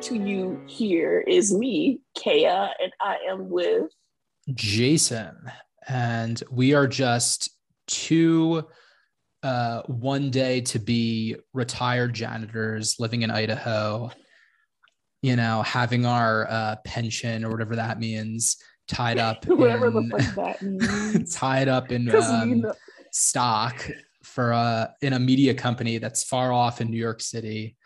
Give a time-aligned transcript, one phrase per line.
[0.00, 3.90] To you here is me, Kea, and I am with
[4.52, 5.36] Jason.
[5.86, 7.50] And we are just
[7.86, 8.66] two
[9.42, 14.10] uh, one day to be retired janitors living in Idaho,
[15.22, 18.56] you know, having our uh, pension or whatever that means
[18.88, 21.34] tied up whatever in, that means.
[21.36, 22.74] tied up in um, know-
[23.12, 23.88] stock
[24.22, 27.76] for a in a media company that's far off in New York City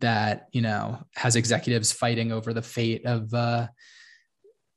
[0.00, 3.66] that you know has executives fighting over the fate of uh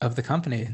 [0.01, 0.69] of the company.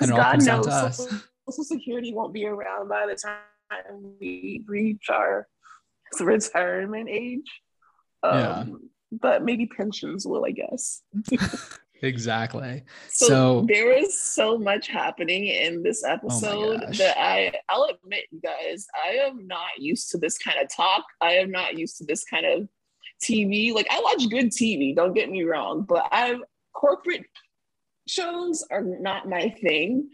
[0.00, 0.96] and God comes down knows to us.
[0.96, 5.46] Social, Social Security won't be around by the time we reach our
[6.20, 7.60] retirement age.
[8.22, 8.64] Um, Yeah.
[9.12, 11.02] But maybe pensions will, I guess.
[12.02, 16.98] exactly So, So- there is so much happening in this episode gosh.
[16.98, 21.04] that I I'll admit, you guys, I am not used to this kind of talk.
[21.20, 22.68] I am not used to this kind of
[23.22, 23.72] TV.
[23.74, 26.38] Like I watch good TV, don't get me wrong, but I
[26.72, 27.24] corporate
[28.08, 30.10] shows are not my thing.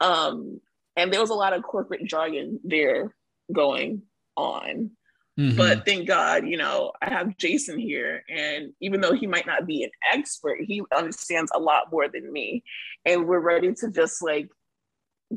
[0.00, 0.60] Um,
[0.96, 3.14] and there was a lot of corporate jargon there
[3.52, 4.02] going
[4.36, 4.90] on.
[5.38, 5.56] Mhm.
[5.56, 8.24] But thank God, you know, I have Jason here.
[8.28, 12.32] And even though he might not be an expert, he understands a lot more than
[12.32, 12.64] me.
[13.04, 14.48] And we're ready to just like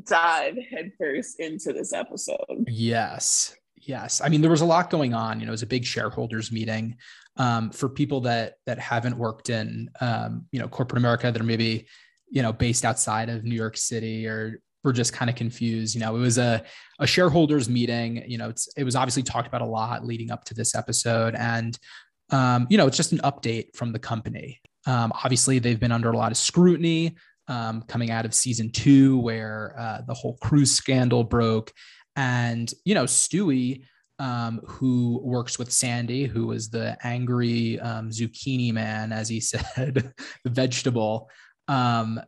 [0.06, 2.64] dive headfirst into this episode.
[2.66, 3.54] Yes.
[3.80, 4.20] Yes.
[4.22, 5.40] I mean, there was a lot going on.
[5.40, 6.96] You know, it was a big shareholders meeting.
[7.36, 11.44] Um, for people that that haven't worked in um, you know, corporate America that are
[11.44, 11.86] maybe,
[12.28, 15.94] you know, based outside of New York City or we're just kind of confused.
[15.94, 16.64] You know, it was a,
[16.98, 18.24] a shareholders meeting.
[18.26, 21.34] You know, it was obviously talked about a lot leading up to this episode.
[21.34, 21.78] And
[22.30, 24.60] um, you know, it's just an update from the company.
[24.86, 27.16] Um, obviously, they've been under a lot of scrutiny
[27.48, 31.72] um, coming out of season two, where uh, the whole cruise scandal broke.
[32.20, 33.84] And, you know, Stewy,
[34.18, 40.12] um, who works with Sandy, who was the angry um, zucchini man, as he said,
[40.44, 41.30] the vegetable,
[41.66, 42.20] um,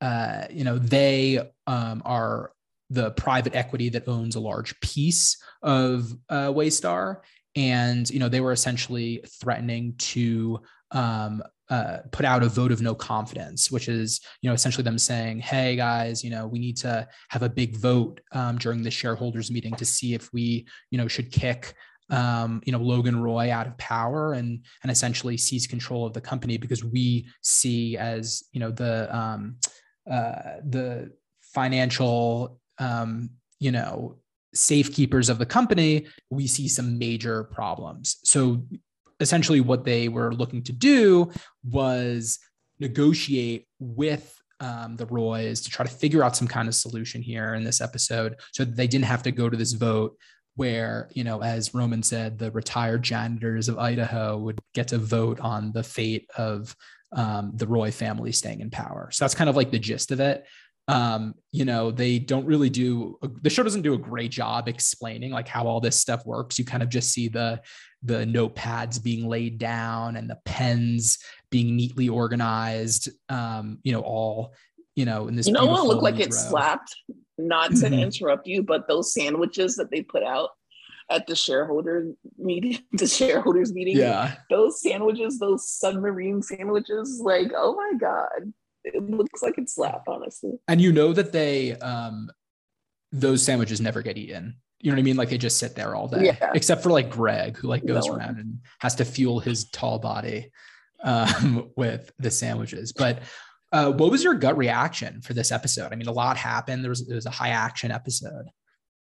[0.00, 2.52] uh, you know, they um, are
[2.88, 7.18] the private equity that owns a large piece of uh, Waystar.
[7.54, 12.82] And, you know, they were essentially threatening to um, uh, put out a vote of
[12.82, 16.76] no confidence, which is, you know, essentially them saying, "Hey guys, you know, we need
[16.78, 20.98] to have a big vote um, during the shareholders meeting to see if we, you
[20.98, 21.74] know, should kick,
[22.10, 26.20] um, you know, Logan Roy out of power and and essentially seize control of the
[26.20, 29.56] company because we see as, you know, the um,
[30.10, 34.18] uh, the financial, um, you know,
[34.54, 38.18] safekeepers of the company, we see some major problems.
[38.24, 38.62] So
[39.20, 41.30] essentially what they were looking to do
[41.64, 42.38] was
[42.80, 47.54] negotiate with um, the Roys to try to figure out some kind of solution here
[47.54, 50.16] in this episode so that they didn't have to go to this vote
[50.56, 55.40] where, you know, as Roman said, the retired janitors of Idaho would get to vote
[55.40, 56.76] on the fate of
[57.12, 59.08] um, the Roy family staying in power.
[59.12, 60.44] So that's kind of like the gist of it.
[60.86, 65.30] Um, you know, they don't really do the show doesn't do a great job explaining
[65.32, 66.58] like how all this stuff works.
[66.58, 67.60] You kind of just see the
[68.02, 71.18] the notepads being laid down and the pens
[71.50, 73.08] being neatly organized.
[73.30, 74.52] Um, you know, all
[74.94, 75.46] you know in this.
[75.46, 76.94] You know what looked like it slapped?
[77.38, 78.00] Not to Mhm.
[78.00, 80.50] interrupt you, but those sandwiches that they put out
[81.10, 87.74] at the shareholder meeting, the shareholders meeting, Yeah, those sandwiches, those submarine sandwiches, like, oh
[87.74, 88.52] my God.
[88.84, 90.52] It looks like it slapped, honestly.
[90.68, 92.30] and you know that they um
[93.12, 94.56] those sandwiches never get eaten.
[94.80, 95.16] You know what I mean?
[95.16, 96.50] Like they just sit there all day, Yeah.
[96.54, 98.14] except for like Greg, who like goes No.
[98.16, 100.50] around and has to fuel his tall body
[101.02, 102.92] um, with the sandwiches.
[102.92, 103.20] But
[103.72, 105.92] uh, what was your gut reaction for this episode?
[105.92, 106.82] I mean, a lot happened.
[106.84, 108.46] There was it was a high action episode.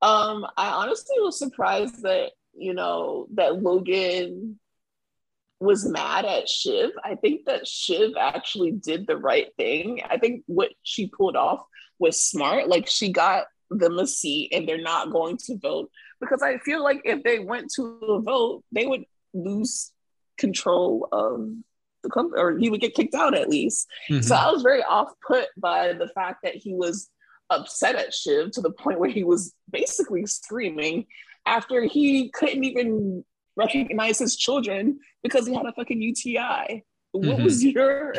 [0.01, 4.59] Um, I honestly was surprised that, you know, that Logan
[5.59, 6.91] was mad at Shiv.
[7.03, 10.01] I think that Shiv actually did the right thing.
[10.09, 11.61] I think what she pulled off
[11.99, 12.67] was smart.
[12.67, 16.83] Like she got them a seat and they're not going to vote because I feel
[16.83, 19.03] like if they went to a vote, they would
[19.33, 19.91] lose
[20.37, 21.49] control of
[22.03, 23.87] the company or he would get kicked out at least.
[24.09, 24.21] Mm-hmm.
[24.21, 27.09] So I was very off put by the fact that he was
[27.49, 31.05] upset at Shiv to the point where he was basically screaming
[31.45, 33.25] after he couldn't even
[33.59, 36.83] recognize his children because he had a fucking UTI.
[37.11, 37.43] What Mhm.
[37.43, 38.13] was your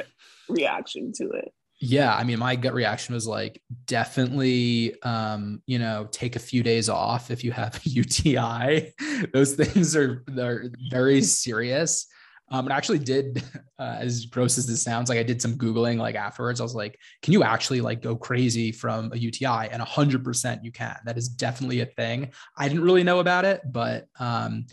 [0.48, 1.52] reaction to it?
[1.82, 6.62] Yeah, I mean, my gut reaction was like, definitely, um, you know, take a few
[6.62, 8.92] days off if you have a UTI.
[9.32, 12.06] Those things are they're very serious.
[12.52, 13.42] Um, and I actually did,
[13.78, 16.60] uh, as gross as this sounds, like I did some googling like afterwards.
[16.60, 19.68] I was like, can you actually like go crazy from a UTI?
[19.70, 20.96] And hundred percent you can.
[21.06, 22.32] That is definitely a thing.
[22.58, 24.66] I didn't really know about it, but um,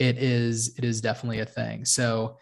[0.00, 1.84] it is it is definitely a thing.
[1.84, 2.38] So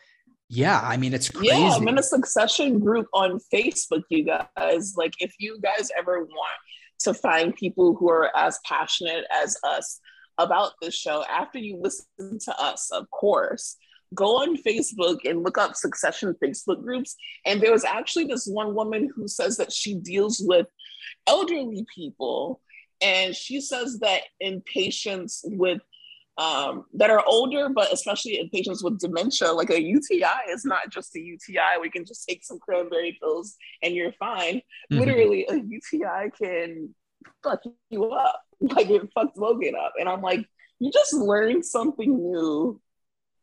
[0.49, 1.49] yeah, I mean it's crazy.
[1.49, 4.95] Yeah, I'm in a succession group on Facebook, you guys.
[4.97, 6.59] Like if you guys ever want
[7.01, 10.01] to find people who are as passionate as us
[10.39, 13.77] about this show after you listen to us, of course.
[14.15, 17.15] Go on Facebook and look up Succession Facebook groups.
[17.45, 20.67] And there was actually this one woman who says that she deals with
[21.27, 22.63] elderly people.
[23.03, 25.83] And she says that in patients with
[26.39, 30.91] um, that are older, but especially in patients with dementia, like a UTI is not
[30.91, 31.81] just a UTI.
[31.81, 34.63] We can just take some cranberry pills and you're fine.
[34.91, 34.99] Mm-hmm.
[34.99, 36.95] Literally, a UTI can
[37.43, 38.43] fuck you up.
[38.61, 39.93] Like it fucked Logan up.
[40.01, 40.45] And I'm like,
[40.81, 42.81] you just learn something new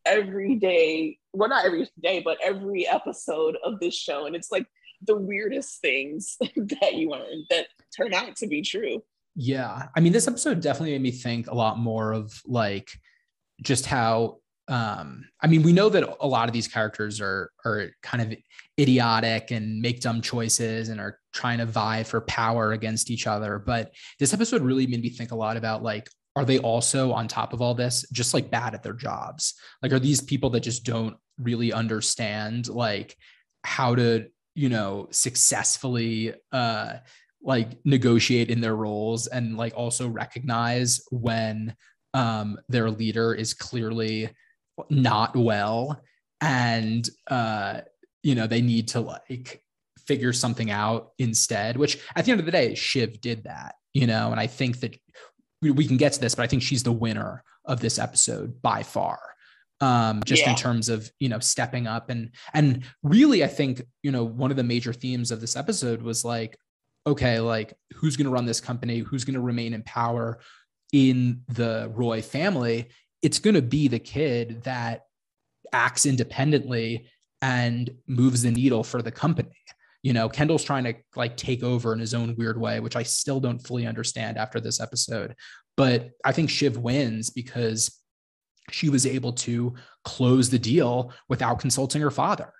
[0.05, 1.19] every day.
[1.31, 4.25] Well, not every day, but every episode of this show.
[4.25, 4.65] And it's like
[5.07, 9.03] the weirdest things that you learn that turn out to be true.
[9.35, 9.87] Yeah.
[9.95, 12.89] I mean, this episode definitely made me think a lot more of like
[13.61, 14.37] just how
[14.67, 18.37] um I mean, we know that a lot of these characters are are kind of
[18.79, 23.59] idiotic and make dumb choices and are trying to vie for power against each other,
[23.59, 27.27] but this episode really made me think a lot about like are they also on
[27.27, 29.53] top of all this just like bad at their jobs?
[29.83, 33.15] Like are these people that just don't really understand like
[33.63, 36.95] how to, you know, successfully uh
[37.45, 41.75] like negotiate in their roles and like also recognize when
[42.13, 44.29] um, their leader is clearly
[44.89, 46.01] not well
[46.41, 47.81] and uh,
[48.23, 49.61] you know they need to like
[50.05, 54.05] figure something out instead which at the end of the day shiv did that you
[54.05, 54.95] know and i think that
[55.61, 58.83] we, can get to this but i think she's the winner of this episode by
[58.83, 59.19] far
[59.81, 60.51] um, just yeah.
[60.51, 64.51] in terms of you know stepping up and and really i think you know one
[64.51, 66.55] of the major themes of this episode was like
[67.07, 68.99] okay, like who's going to run this company?
[68.99, 70.39] Who's going to remain in power
[70.91, 72.89] in the Roy family?
[73.21, 75.03] It's going to be the kid that
[75.71, 77.09] acts independently
[77.41, 79.49] and moves the needle for the company.
[80.03, 83.03] You know, Kendall's trying to like take over in his own weird way, which I
[83.03, 85.35] still don't fully understand after this episode.
[85.77, 87.99] But I think Shiv wins because
[88.71, 92.51] she was able to close the deal without consulting her father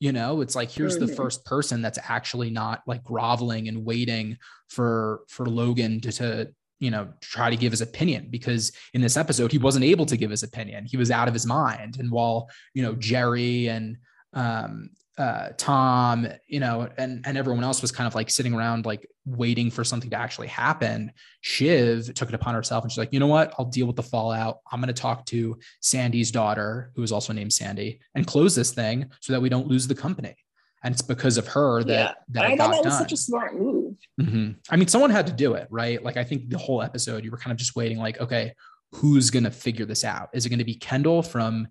[0.00, 4.36] you know it's like here's the first person that's actually not like groveling and waiting
[4.68, 9.16] for for logan to, to you know try to give his opinion because in this
[9.16, 10.84] episode he wasn't able to give his opinion.
[10.84, 11.96] He was out of his mind.
[11.98, 13.96] And while you know Gerri and
[14.34, 18.84] um uh, Tom, you know, and and everyone else was kind of like sitting around
[18.84, 21.12] like waiting for something to actually happen.
[21.40, 23.54] Shiv took it upon herself and she's like, you know what?
[23.58, 24.58] I'll deal with the fallout.
[24.70, 28.72] I'm going to talk to Sandy's daughter, who is also named Sandy, and close this
[28.72, 30.36] thing so that we don't lose the company.
[30.82, 32.12] And it's because of her that yeah.
[32.28, 32.98] that I thought that was done.
[32.98, 33.94] such a smart move.
[34.20, 34.50] Mm-hmm.
[34.68, 36.02] I mean, someone had to do it, right?
[36.04, 38.52] Like I think the whole episode, you were kind of just waiting, like, okay,
[38.92, 40.28] who's going to figure this out?
[40.34, 41.68] Is it going to be Kendall from,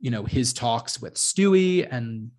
[0.00, 2.30] you know, his talks with Stewy and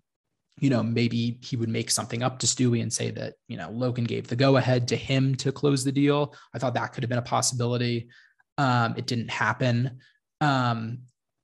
[0.58, 3.70] you know, maybe he would make something up to Stewy and say that, you know,
[3.70, 6.34] Logan gave the go ahead to him to close the deal.
[6.54, 8.08] I thought that could have been a possibility.
[8.56, 9.98] Um, it didn't happen.
[10.40, 11.00] Um,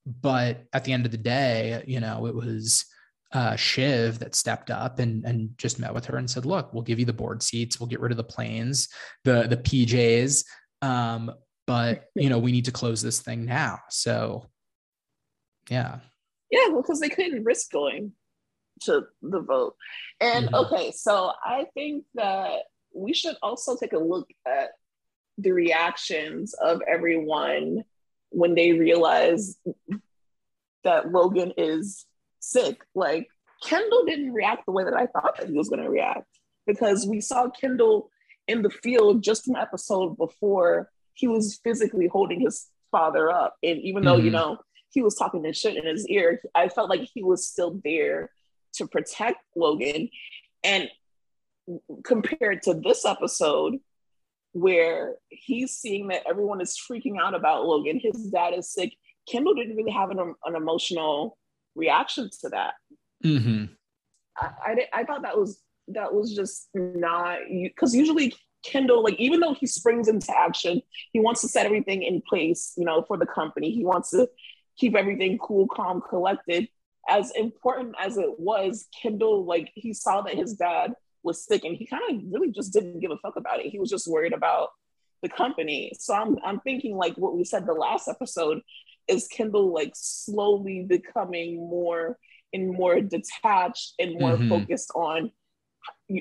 [0.06, 2.86] but at the end of the day, you know, it was
[3.32, 6.82] uh, Shiv that stepped up and and just met with her and said, "Look, we'll
[6.82, 7.78] give you the board seats.
[7.78, 8.88] We'll get rid of the planes,
[9.24, 10.44] the the PJs,
[10.82, 11.30] um,
[11.66, 14.50] but you know, we need to close this thing now." So,
[15.70, 16.00] yeah,
[16.50, 18.12] yeah, well, because they couldn't risk going
[18.84, 19.76] to the vote.
[20.20, 20.54] And mm-hmm.
[20.54, 22.62] okay, so I think that
[22.94, 24.70] we should also take a look at
[25.38, 27.84] the reactions of everyone
[28.30, 29.56] when they realize
[30.84, 32.06] that Logan is
[32.40, 32.82] sick.
[32.94, 33.28] Like
[33.62, 36.26] Kendall didn't react the way that I thought that he was going to react
[36.66, 38.10] because we saw Kendall
[38.48, 43.56] in the field just an episode before he was physically holding his father up.
[43.62, 44.26] And even though, mm-hmm.
[44.26, 44.58] you know,
[44.90, 48.30] he was talking this shit in his ear, I felt like he was still there
[48.74, 50.08] to protect Logan.
[50.64, 50.88] And
[52.04, 53.78] compared to this episode,
[54.52, 58.92] where he's seeing that everyone is freaking out about Logan, his dad is sick.
[59.28, 61.38] Kendall didn't really have an, an emotional
[61.74, 62.74] reaction to that.
[63.24, 63.72] Mm-hmm.
[64.36, 69.40] I, I, I thought that was that was just not because usually Kendall, like even
[69.40, 73.16] though he springs into action, he wants to set everything in place, you know, for
[73.16, 73.72] the company.
[73.72, 74.28] He wants to
[74.76, 76.68] keep everything cool, calm, collected
[77.08, 81.76] as important as it was, Kendall, like he saw that his dad was sick and
[81.76, 83.66] he kind of really just didn't give a fuck about it.
[83.66, 84.68] He was just worried about
[85.22, 85.92] the company.
[85.98, 88.60] So I'm I'm thinking like what we said the last episode
[89.08, 92.18] is Kendall like slowly becoming more
[92.52, 94.48] and more detached and more mm-hmm.
[94.48, 95.32] focused on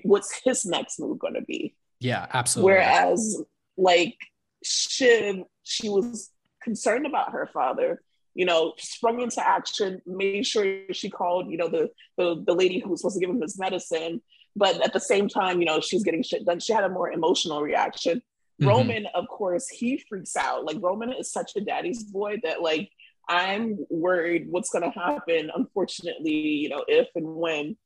[0.03, 1.75] what's his next move going to be.
[1.99, 2.73] Yeah, absolutely.
[2.73, 3.43] Whereas
[3.77, 4.17] like
[4.63, 6.29] Shiv, she was
[6.61, 8.01] concerned about her father,
[8.33, 12.79] you know, sprung into action, made sure she called, you know, the the, the lady
[12.79, 14.21] who was supposed to give him his medicine.
[14.55, 16.59] But at the same time, you know, she's getting shit done.
[16.59, 18.21] She had a more emotional reaction.
[18.61, 18.67] Mm-hmm.
[18.67, 20.65] Roman, of course, he freaks out.
[20.65, 22.89] Like Roman is such a daddy's boy that like
[23.27, 27.77] I'm worried what's gonna happen, unfortunately, you know, if and when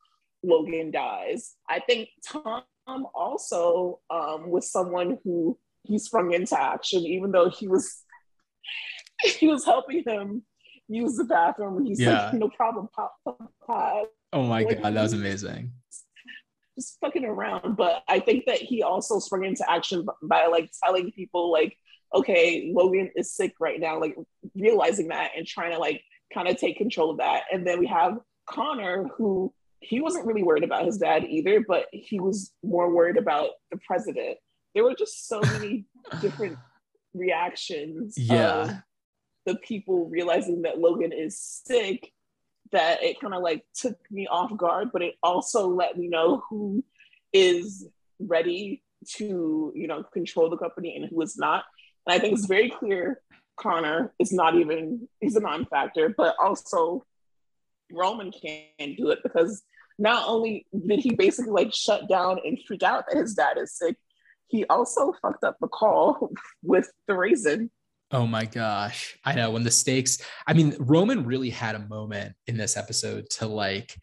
[0.43, 1.55] Logan dies.
[1.69, 2.63] I think Tom
[3.13, 8.03] also um, was someone who he sprung into action, even though he was
[9.23, 10.43] he was helping him
[10.87, 11.85] use the bathroom.
[11.85, 12.25] He's yeah.
[12.25, 14.09] like, no problem, pop, pop, pop.
[14.33, 15.71] Oh my like, god, that was amazing.
[16.77, 21.11] Just fucking around, but I think that he also sprung into action by like telling
[21.11, 21.77] people like,
[22.13, 24.15] okay, Logan is sick right now, like
[24.55, 26.03] realizing that and trying to like
[26.33, 27.43] kind of take control of that.
[27.51, 31.85] And then we have Connor who he wasn't really worried about his dad either, but
[31.91, 34.37] he was more worried about the president.
[34.73, 35.85] There were just so many
[36.21, 36.57] different
[37.13, 38.15] reactions.
[38.17, 38.79] Yeah.
[39.45, 42.11] The people realizing that Logan is sick
[42.71, 46.43] that it kind of like took me off guard, but it also let me know
[46.49, 46.83] who
[47.31, 47.87] is
[48.19, 51.63] ready to, you know, control the company and who is not.
[52.05, 53.21] And I think it's very clear
[53.57, 57.05] Connor is not even, he's a non factor, but also
[57.91, 59.63] Roman can't do it because
[59.97, 63.77] not only did he basically like shut down and freak out that his dad is
[63.77, 63.95] sick,
[64.47, 66.31] he also fucked up the call
[66.63, 67.69] with the raisin.
[68.11, 69.17] Oh my gosh.
[69.25, 73.29] I know when the stakes, I mean, Roman really had a moment in this episode
[73.31, 73.95] to like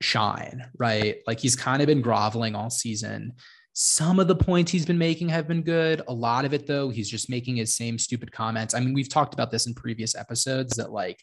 [0.00, 1.16] shine, right?
[1.26, 3.32] Like he's kind of been groveling all season.
[3.72, 6.02] Some of the points he's been making have been good.
[6.08, 8.74] A lot of it, though, he's just making his same stupid comments.
[8.74, 11.20] I mean, we've talked about this in previous episodes that like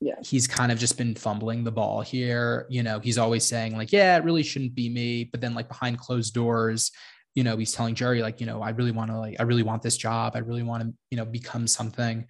[0.00, 3.76] yeah he's kind of just been fumbling the ball here you know he's always saying
[3.76, 6.92] like yeah it really shouldn't be me but then like behind closed doors
[7.38, 9.62] you know he's telling Gerri like you know i really want to like i really
[9.62, 10.32] want this job.
[10.34, 12.26] I really want to you know become something.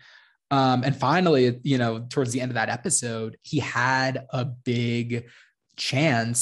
[0.50, 5.24] Um and finally you know towards the end of that episode he had a big
[5.76, 6.40] chance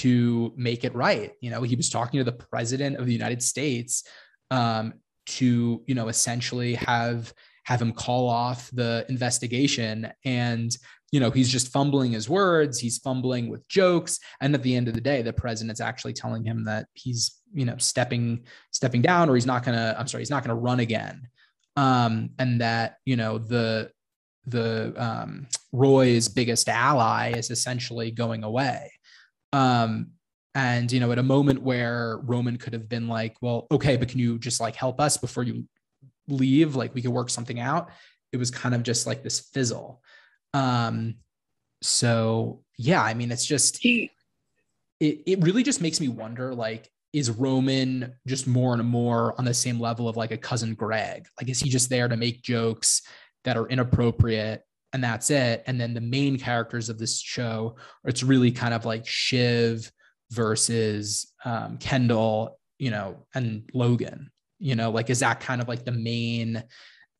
[0.00, 1.30] to make it right.
[1.40, 4.02] You know he was talking to the president of the united states
[4.50, 4.94] um
[5.36, 5.48] to
[5.86, 7.32] you know essentially have
[7.68, 10.10] have him call off the investigation.
[10.24, 10.74] And
[11.10, 14.88] you know he's just fumbling his words he's fumbling with jokes and at the end
[14.88, 19.28] of the day the president's actually telling him that he's you know stepping stepping down
[19.28, 21.28] or he's not gonna i'm sorry he's not gonna run again.
[21.76, 23.90] Um and that you know the
[24.46, 28.90] the um roy's biggest ally is essentially going away.
[29.52, 30.08] Um
[30.54, 34.08] and you know at a moment where roman could have been like well okay but
[34.08, 35.64] can you just like help us before you
[36.26, 36.76] leave?
[36.76, 37.90] Like we could work something out.
[38.32, 40.02] It was kind of just like this fizzle
[40.58, 41.14] um
[41.82, 44.10] so yeah i mean it's just he
[45.00, 49.44] it, it really just makes me wonder like is roman just more and more on
[49.44, 51.26] the same level of like a cousin greg?
[51.40, 53.02] Like is he just there to make jokes
[53.44, 54.62] that are inappropriate
[54.92, 55.64] and that's it?
[55.66, 59.90] And then the main characters of this show it's really kind of like shiv
[60.30, 64.90] versus um, kendall you know and logan you know?
[64.90, 66.62] Like is that kind of like the main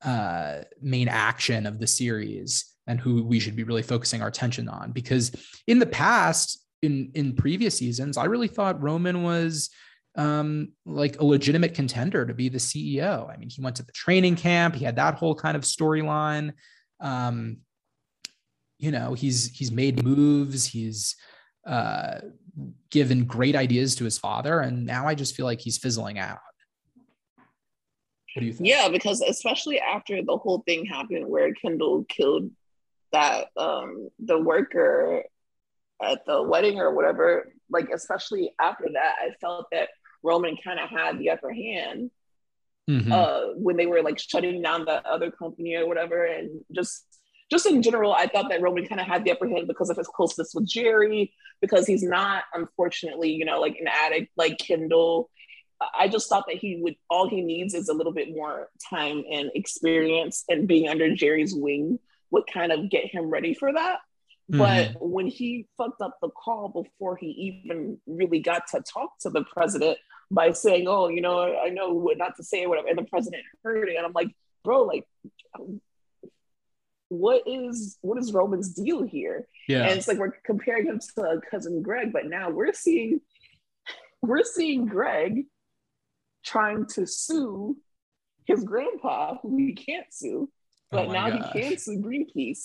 [0.05, 4.69] uh main action of the series and who we should be really focusing our attention
[4.69, 4.91] on.
[4.91, 5.31] Because
[5.69, 9.71] in the past in in previous seasons i really thought roman was
[10.17, 13.93] um like a legitimate contender to be the ceo i mean he went to the
[13.93, 16.53] training camp he had that whole kind of storyline.
[17.01, 17.59] Um
[18.79, 21.17] you know he's he's made moves he's
[21.67, 22.21] uh
[22.91, 26.39] given great ideas to his father and now i just feel like he's fizzling out.
[28.35, 28.69] What do you think?
[28.69, 32.51] Yeah, because especially after the whole thing happened where Kendall killed
[33.13, 35.23] that um the worker
[36.03, 39.89] at the wedding or whatever, like especially after that, I felt that
[40.23, 42.11] Roman kind of had the upper hand
[42.89, 43.13] mm-hmm.
[43.13, 47.05] uh when they were like shutting down the other company or whatever, and just
[47.51, 49.97] just in general, I thought that Roman kind of had the upper hand because of
[49.97, 55.31] his closeness with Gerri, because he's not, unfortunately, you know, like an addict like Kendall.
[55.99, 59.23] I just thought that he would all he needs is a little bit more time
[59.31, 61.99] and experience and being under Gerri's wing
[62.31, 63.99] would kind of get him ready for that.
[64.51, 64.59] Mm-hmm.
[64.59, 67.27] But when he fucked up the call before he
[67.67, 69.99] even really got to talk to the president
[70.31, 73.05] by saying, Oh, you know, I know what not to say or whatever, and the
[73.05, 74.29] president heard it, and I'm like,
[74.65, 75.05] bro, like
[77.09, 79.47] what is what is Roman's deal here?
[79.67, 79.85] Yeah.
[79.85, 83.21] And it's like we're comparing him to cousin Greg, but now we're seeing
[84.23, 85.47] we're seeing Greg
[86.45, 87.77] trying to sue
[88.45, 90.51] his grandpa, who he can't sue,
[90.91, 91.53] but oh now gosh.
[91.53, 92.63] he can sue Greenpeace.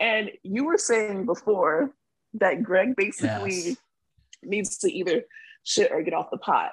[0.00, 1.92] And you were saying before
[2.34, 3.76] that Greg basically yes.
[4.42, 5.22] needs to either
[5.64, 6.70] shit or get off the pot.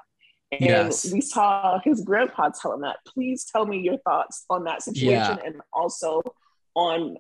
[0.51, 1.11] And yes.
[1.13, 2.97] we saw his grandpa tell him that.
[3.05, 5.45] Please tell me your thoughts on that situation yeah.
[5.45, 6.21] and also
[6.75, 7.17] on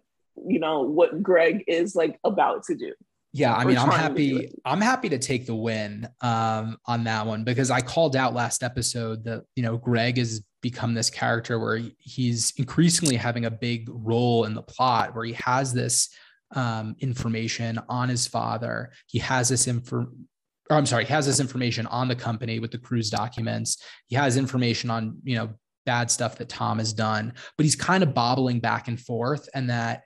[0.47, 2.93] you know what Greg is like about to do.
[3.31, 4.51] Yeah, I mean, I'm happy.
[4.65, 8.63] I'm happy to take the win um, on that one because I called out last
[8.63, 13.87] episode that you know Greg has become this character where he's increasingly having a big
[13.89, 16.09] role in the plot, where he has this
[16.55, 18.91] um, information on his father.
[19.07, 20.07] He has this info.
[20.69, 23.81] I'm sorry, he has this information on the company with the cruise documents.
[24.07, 25.49] He has information on you know
[25.85, 29.69] bad stuff that Tom has done, but he's kind of bobbling back and forth, and
[29.69, 30.03] that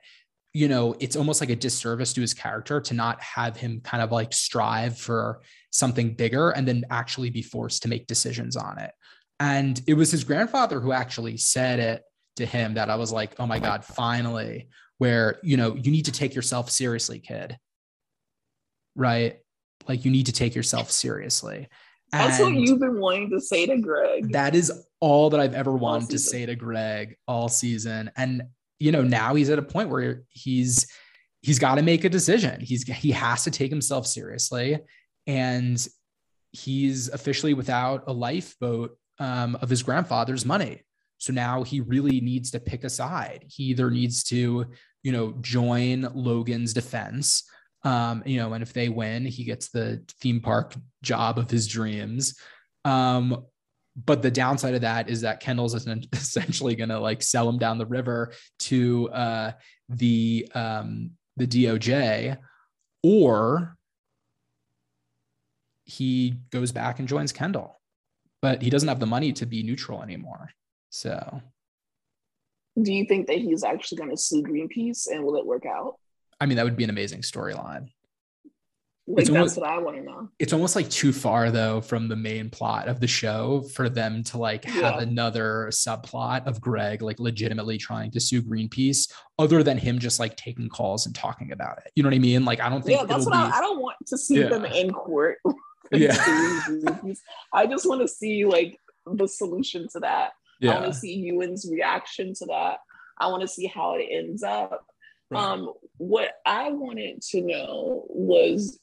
[0.54, 4.02] you know, it's almost like a disservice to his character to not have him kind
[4.02, 8.78] of like strive for something bigger and then actually be forced to make decisions on
[8.78, 8.92] it.
[9.40, 12.02] And it was his grandfather who actually said it
[12.36, 16.06] to him that I was like, oh my God, finally, where, you know, you need
[16.06, 17.56] to take yourself seriously, kid.
[18.94, 19.38] Right.
[19.88, 21.68] Like you need to take yourself seriously.
[22.12, 24.32] That's what you've been wanting to say to Greg.
[24.32, 28.10] That is all that I've ever wanted to say to Greg all season.
[28.16, 28.44] And
[28.78, 30.86] you know, now he's at a point where he's
[31.42, 32.60] he's got to make a decision.
[32.60, 34.78] He's he has to take himself seriously,
[35.26, 35.86] and
[36.52, 40.82] he's officially without a lifeboat um, of his grandfather's money.
[41.18, 43.44] So now he really needs to pick a side.
[43.48, 44.66] He either needs to,
[45.02, 47.48] you know, join Logan's defense,
[47.82, 51.66] um, you know, and if they win, he gets the theme park job of his
[51.66, 52.38] dreams,
[52.84, 53.44] um,
[53.96, 55.74] but the downside of that is that Kendall's
[56.12, 59.52] essentially going to like sell him down the river to uh,
[59.88, 62.38] the um, the DOJ,
[63.02, 63.76] or
[65.84, 67.80] he goes back and joins Kendall,
[68.44, 70.50] but he doesn't have the money to be neutral anymore.
[70.90, 71.40] So,
[72.80, 75.94] do you think that he's actually going to sue Greenpeace, and will it work out?
[76.42, 77.88] I mean, that would be an amazing storyline.
[79.06, 80.28] Like it's that's almost, what I want to know.
[80.38, 84.22] It's almost like too far though from the main plot of the show for them
[84.24, 85.00] to like have yeah.
[85.00, 90.36] another subplot of Greg like legitimately trying to sue Greenpeace, other than him just like
[90.36, 91.92] taking calls and talking about it.
[91.94, 92.44] You know what I mean?
[92.44, 93.38] Like I don't think yeah, that's what be...
[93.38, 94.48] I, I, don't want to see yeah.
[94.48, 95.38] them in court.
[95.92, 96.16] yeah,
[97.52, 100.32] I just want to see like the solution to that.
[100.60, 100.72] Yeah.
[100.72, 102.78] I want to see Ewan's reaction to that.
[103.18, 104.86] I want to see how it ends up.
[105.30, 105.42] Right.
[105.42, 108.78] Um, what I wanted to know was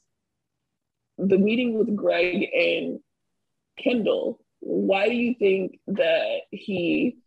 [1.17, 2.99] the meeting with Greg and
[3.77, 7.17] Kendall, why do you think that he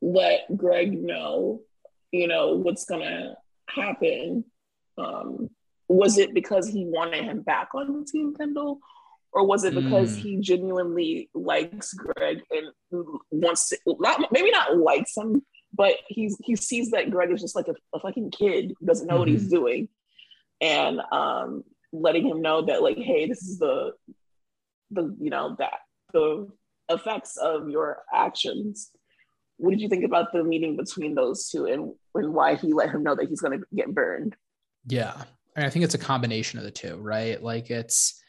[0.00, 1.60] let Greg know,
[2.12, 3.36] you know, what's gonna
[3.68, 4.44] happen?
[4.96, 5.50] Um,
[5.88, 8.80] was it because he wanted him back on the Team Kendall?
[9.38, 10.20] Or was it because mm.
[10.20, 12.72] he genuinely likes Greg and
[13.30, 17.54] wants to not maybe not likes him, but he's he sees that Greg is just
[17.54, 19.20] like a, a fucking kid who doesn't know mm-hmm.
[19.20, 19.54] what he's mm-hmm.
[19.54, 19.88] doing.
[20.60, 23.92] And um letting him know that like hey this is the
[24.90, 25.78] the you know that
[26.12, 26.48] the
[26.88, 28.90] effects of your actions
[29.58, 32.90] what did you think about the meeting between those two and, and why he let
[32.90, 34.34] him know that he's going to get burned
[34.86, 35.14] yeah
[35.56, 38.20] I think it's a combination of the two right like it's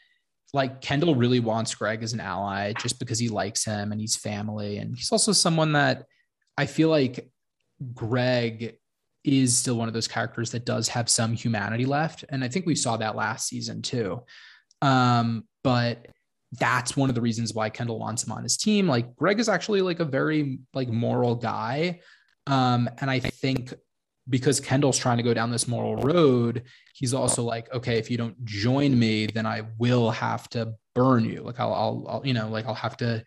[0.53, 4.15] like Kendall really wants Greg as an ally just because he likes him and he's
[4.15, 6.05] family and he's also someone that
[6.57, 7.29] I feel like
[7.93, 8.77] Greg
[9.23, 12.25] is still one of those characters that does have some humanity left.
[12.29, 14.23] And I think we saw that last season too.
[14.81, 16.07] Um, but
[16.53, 18.87] that's one of the reasons why Kendall wants him on his team.
[18.87, 21.99] Like Greg is actually like a very like moral guy.
[22.47, 23.73] Um, and I think
[24.29, 26.63] because Kendall's trying to go down this moral road,
[26.93, 31.25] he's also like, okay, if you don't join me, then I will have to burn
[31.25, 31.41] you.
[31.41, 33.23] Like I'll, I'll, I'll you know, like I'll have to,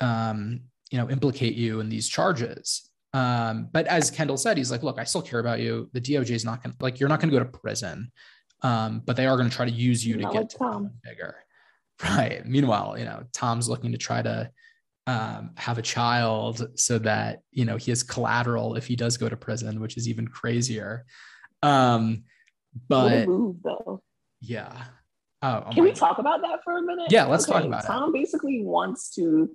[0.00, 0.60] um,
[0.90, 2.90] you know, implicate you in these charges.
[3.14, 5.88] Um, but as Kendall said, he's like, look, I still care about you.
[5.92, 8.12] The DOJ is not going to like, you're not going to go to prison.
[8.62, 10.92] Um, but they are going to try to use you to get Tom.
[11.02, 11.36] bigger.
[12.00, 12.46] Right.
[12.46, 14.52] Meanwhile, you know, Tom's looking to try to
[15.08, 19.28] um, have a child so that, you know, he has collateral if he does go
[19.28, 21.06] to prison, which is even crazier.
[21.62, 22.24] Um,
[22.88, 24.02] but move, though.
[24.40, 24.84] yeah.
[25.40, 25.98] Oh, oh Can we God.
[25.98, 27.10] talk about that for a minute?
[27.10, 27.54] Yeah, let's okay.
[27.54, 28.00] talk about Tom it.
[28.00, 29.50] Tom basically wants to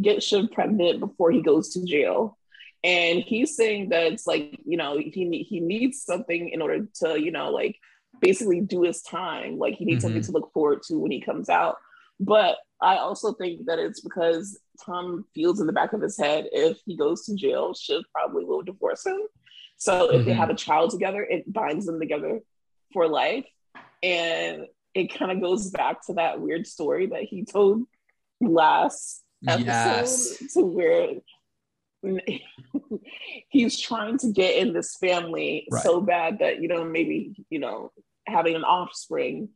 [0.00, 2.38] get Shiv pregnant before he goes to jail
[2.84, 7.20] and he's saying that it's like you know he he needs something in order to
[7.20, 7.76] you know like
[8.20, 10.14] basically do his time like he needs mm-hmm.
[10.14, 11.76] something to look forward to when he comes out
[12.20, 16.46] but i also think that it's because tom feels in the back of his head
[16.52, 19.20] if he goes to jail shiv probably will divorce him
[19.76, 20.28] so if mm-hmm.
[20.28, 22.40] they have a child together it binds them together
[22.92, 23.46] for life
[24.02, 27.82] and it kind of goes back to that weird story that he told
[28.40, 30.38] last episode yes.
[30.54, 31.08] to where
[33.48, 35.82] he's trying to get in this family right.
[35.82, 37.92] so bad that you know maybe you know
[38.26, 39.48] having an offspring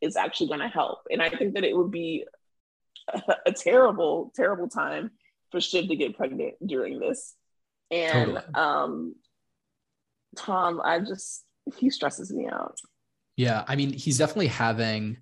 [0.00, 2.24] is actually going to help and i think that it would be
[3.46, 5.10] a, terrible terrible time
[5.50, 7.34] for shiv to get pregnant during this
[7.90, 8.54] and totally.
[8.54, 9.14] um
[10.36, 11.44] Tom, I just
[11.76, 12.78] he stresses me out.
[13.36, 15.18] Yeah, I mean, he's definitely having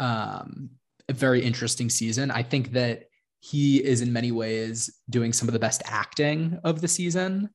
[0.00, 0.70] um,
[1.08, 2.30] a very interesting season.
[2.30, 3.04] I think that
[3.40, 7.50] he is in many ways doing some of the best acting of the season.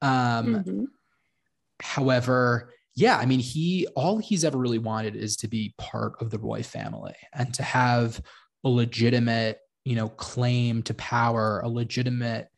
[0.00, 0.84] Um, mm-hmm.
[1.82, 6.30] However, yeah, I mean, he all he's ever really wanted is to be part of
[6.30, 8.20] the Roy family and to have
[8.64, 12.48] a legitimate, you know, claim to power, a legitimate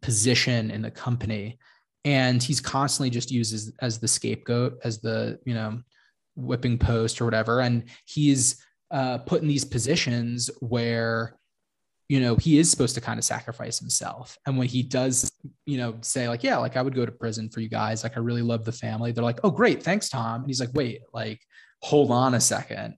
[0.00, 1.58] position in the company.
[2.04, 5.80] And he's constantly just used as, as the scapegoat, as the, you know,
[6.36, 7.60] whipping post or whatever.
[7.60, 11.36] And he's uh, put in these positions where
[12.08, 14.36] you know he is supposed to kind of sacrifice himself.
[14.44, 15.30] And when he does
[15.64, 18.02] you know say like yeah like i would go to prison for you guys.
[18.02, 19.12] Like i really love the family.
[19.12, 19.82] They're like oh great.
[19.82, 20.40] Thanks tom.
[20.40, 21.40] And he's like wait like
[21.82, 22.96] hold on a second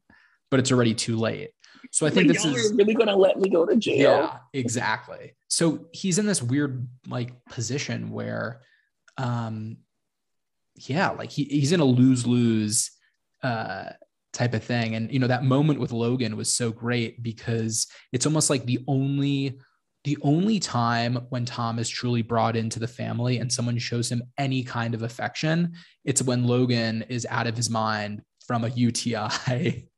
[0.51, 1.51] but it's already too late
[1.93, 3.99] so i think like, this is really going to let me go to jail.
[4.01, 5.35] Yeah exactly.
[5.49, 8.61] So he's in this weird like position where
[9.17, 9.77] um
[10.75, 12.91] yeah like he, he's in a lose-lose
[13.43, 13.91] uh
[14.33, 14.95] type of thing.
[14.95, 18.81] And you know, that moment with Logan was so great because it's almost like the
[18.89, 19.59] only
[20.05, 24.23] the only time when Tom is truly brought into the family and someone shows him
[24.37, 25.75] any kind of affection,
[26.05, 29.89] it's when Logan is out of his mind from a UTI,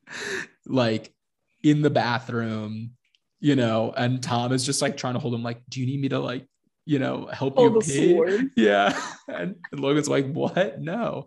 [0.66, 1.14] like
[1.62, 2.92] in the bathroom,
[3.40, 6.00] you know, and Tom is just like trying to hold him, like, do you need
[6.00, 6.46] me to like,
[6.84, 8.48] you know, help oh, you pee?
[8.56, 8.98] Yeah.
[9.28, 10.80] And, and Logan's like, what?
[10.80, 11.26] No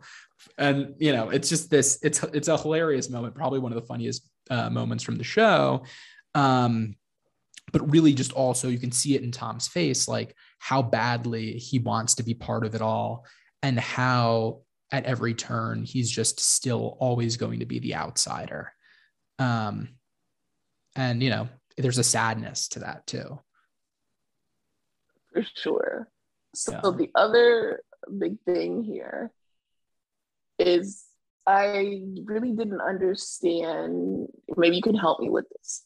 [0.58, 3.88] and you know it's just this it's it's a hilarious moment probably one of the
[3.88, 5.84] funniest uh, moments from the show
[6.36, 6.96] um
[7.72, 11.80] but really just also you can see it in tom's face like how badly he
[11.80, 13.26] wants to be part of it all
[13.64, 18.74] and how at every turn he's just still always going to be the outsider
[19.40, 19.90] um
[20.96, 23.40] and you know there's a sadness to that too
[25.34, 26.10] for sure
[26.54, 26.98] so yeah.
[26.98, 27.82] the other
[28.18, 29.32] big thing here
[30.60, 31.06] is
[31.48, 34.28] I really didn't understand.
[34.56, 35.84] Maybe you can help me with this.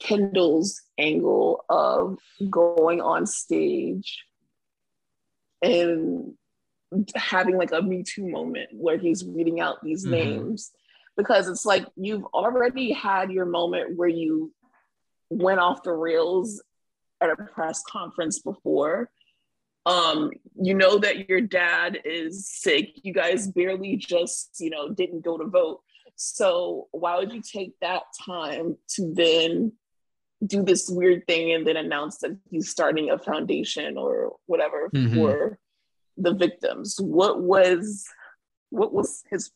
[0.00, 2.18] Kendall's angle of
[2.50, 4.24] going on stage
[5.62, 6.34] and
[7.14, 10.14] having like a Me Too moment where he's reading out these mm-hmm.
[10.14, 10.70] names
[11.16, 14.52] because it's like you've already had your moment where you
[15.30, 16.62] went off the rails
[17.20, 19.10] at a press conference before.
[19.86, 22.90] Um you know that your dad is sick.
[23.02, 25.80] You guys barely just you know didn't go to vote.
[26.16, 29.72] So why would you take that time to then
[30.44, 35.14] do this weird thing and then announce that he's starting a foundation or whatever mm-hmm.
[35.14, 35.58] for
[36.16, 36.96] the victims?
[37.00, 38.04] What was
[38.70, 39.50] what was his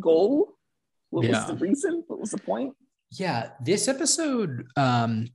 [0.00, 0.54] goal
[1.10, 1.32] what yeah.
[1.32, 2.74] was the reason what was the point
[3.10, 5.26] yeah this episode um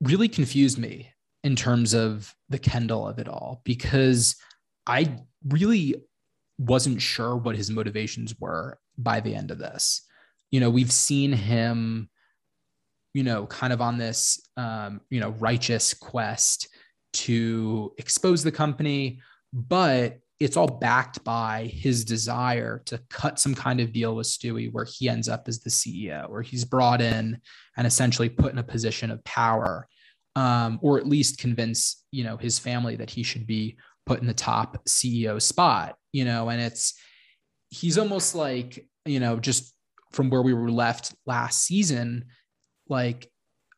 [0.00, 1.10] really confused me
[1.46, 4.36] in terms of the Kendall of it all because
[4.86, 5.94] I really
[6.58, 10.02] wasn't sure what his motivations were by the end of this.
[10.50, 12.08] You know, we've seen him,
[13.14, 16.68] you know, kind of on this, um, you know, righteous quest
[17.12, 19.20] to expose the company,
[19.52, 24.70] but it's all backed by his desire to cut some kind of deal with Stewy
[24.70, 27.40] where he ends up as the CEO, where he's brought in
[27.76, 29.88] and essentially put in a position of power
[30.36, 34.26] um, or at least convince you know his family that he should be put in
[34.26, 35.96] the top CEO spot.
[36.12, 36.94] You know, and it's
[37.70, 39.74] he's almost like you know just
[40.12, 42.26] from where we were left last season,
[42.88, 43.28] like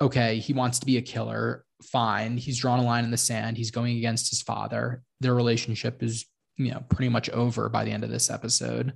[0.01, 1.65] okay, he wants to be a killer.
[1.85, 3.57] Fine, he's drawn a line in the sand.
[3.57, 5.03] He's going against his father.
[5.21, 6.27] Their relationship is
[6.59, 8.95] you know pretty much over by the end of this episode.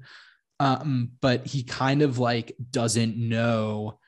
[0.60, 3.98] Um, but he kind of like doesn't know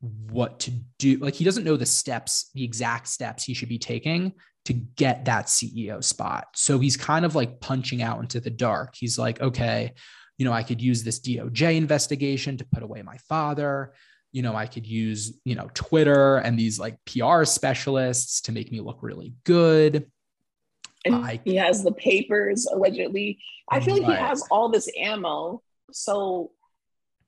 [0.00, 1.16] what to do.
[1.16, 4.34] Like he doesn't know the steps, the exact steps he should be taking
[4.66, 6.48] to get that CEO spot.
[6.54, 8.94] So he's kind of like punching out into the dark.
[8.96, 9.94] He's like, okay,
[10.36, 13.94] you know, I could use this DOJ investigation to put away my father.
[14.30, 18.70] You know, I could use, you know, Twitter and these like PR specialists to make
[18.70, 20.10] me look really good.
[21.14, 23.38] I, he has the papers allegedly.
[23.70, 26.52] I feel like he has all this ammo so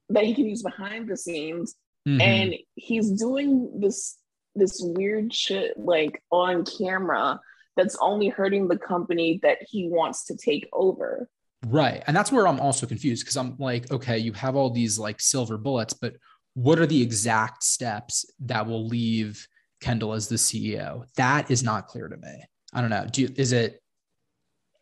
[0.09, 1.77] that he can use behind the scenes
[2.09, 2.21] Mm-hmm.
[2.21, 4.16] And he's doing this
[4.57, 7.40] this weird shit like on camera
[7.77, 11.29] that's only hurting the company that he wants to take over.
[11.66, 12.03] Right.
[12.07, 15.21] And that's where I'm also confused because I'm like, okay, you have all these like
[15.21, 16.14] silver bullets, but
[16.55, 19.47] what are the exact steps that will leave
[19.81, 21.05] Kendall as the CEO?
[21.16, 22.45] That is not clear to me.
[22.72, 23.06] I don't know.
[23.11, 23.83] Do you, is it,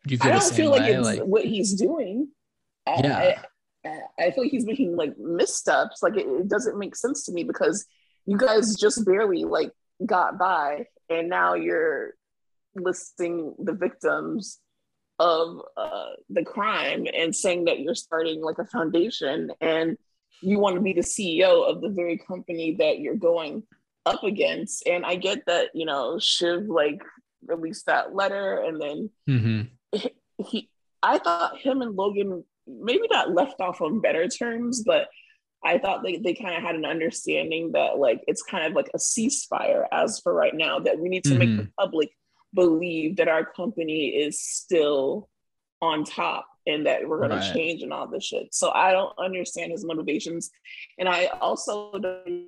[0.05, 0.93] do you feel I don't feel like way?
[0.93, 2.29] it's like, what he's doing.
[2.87, 3.41] Yeah.
[3.85, 6.01] I, I feel like he's making like missteps.
[6.01, 7.85] Like it, it doesn't make sense to me because
[8.25, 9.71] you guys just barely like
[10.05, 12.13] got by, and now you're
[12.75, 14.59] listing the victims
[15.17, 19.97] of uh, the crime and saying that you're starting like a foundation and
[20.41, 23.63] you want to be the CEO of the very company that you're going
[24.05, 24.87] up against.
[24.87, 27.01] And I get that, you know, Shiv like
[27.45, 29.61] released that letter and then mm-hmm.
[29.91, 30.69] he, he,
[31.01, 35.07] I thought him and Logan maybe not left off on better terms, but
[35.63, 38.89] I thought they, they kind of had an understanding that like it's kind of like
[38.93, 41.39] a ceasefire as for right now that we need to mm-hmm.
[41.39, 41.71] make the mm-hmm.
[41.79, 42.09] public
[42.53, 45.29] believe that our company is still
[45.81, 47.43] on top and that we're going right.
[47.43, 48.53] to change and all this shit.
[48.53, 50.49] So I don't understand his motivations.
[50.97, 52.47] And I also don't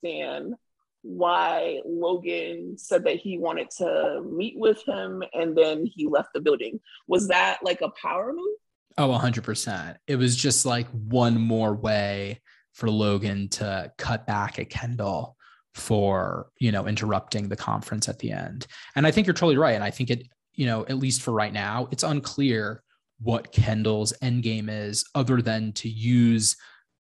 [0.00, 0.54] understand
[1.02, 6.40] why Logan said that he wanted to meet with him and then he left the
[6.40, 6.80] building.
[7.06, 8.56] Was that like a power move?
[8.96, 9.96] Oh, 100%.
[10.06, 12.40] It was just like one more way
[12.72, 15.36] for Logan to cut back at Kendall
[15.74, 18.66] for, you know, interrupting the conference at the end.
[18.96, 19.74] And I think you're totally right.
[19.74, 22.82] And I think it, you know, at least for right now, it's unclear
[23.20, 26.56] what Kendall's end game is other than to use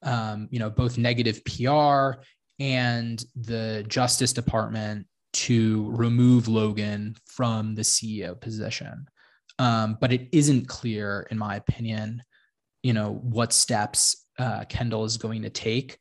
[0.03, 2.21] um, you know, both negative PR
[2.59, 9.07] and the Justice Department to remove Logan from the CEO position.
[9.57, 12.23] Um, but it isn't clear, in my opinion,
[12.81, 15.97] you know, what steps uh, Kendall is going to take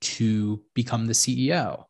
[0.00, 1.84] to become the CEO.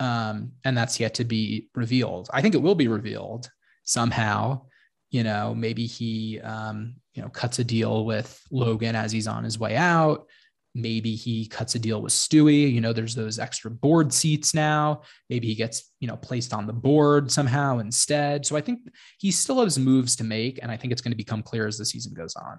[0.00, 2.28] Um, and that's yet to be revealed.
[2.32, 3.48] I think it will be revealed
[3.84, 4.62] somehow.
[5.10, 9.44] You know, maybe he, um, you know, cuts a deal with Logan as he's on
[9.44, 10.26] his way out
[10.74, 12.72] maybe he cuts a deal with Stewy.
[12.72, 15.02] You know, there's those extra board seats now.
[15.28, 18.46] Maybe he gets, you know, placed on the board somehow instead.
[18.46, 18.80] So I think
[19.18, 20.58] he still has moves to make.
[20.62, 22.58] And I think it's going to become clear as the season goes on.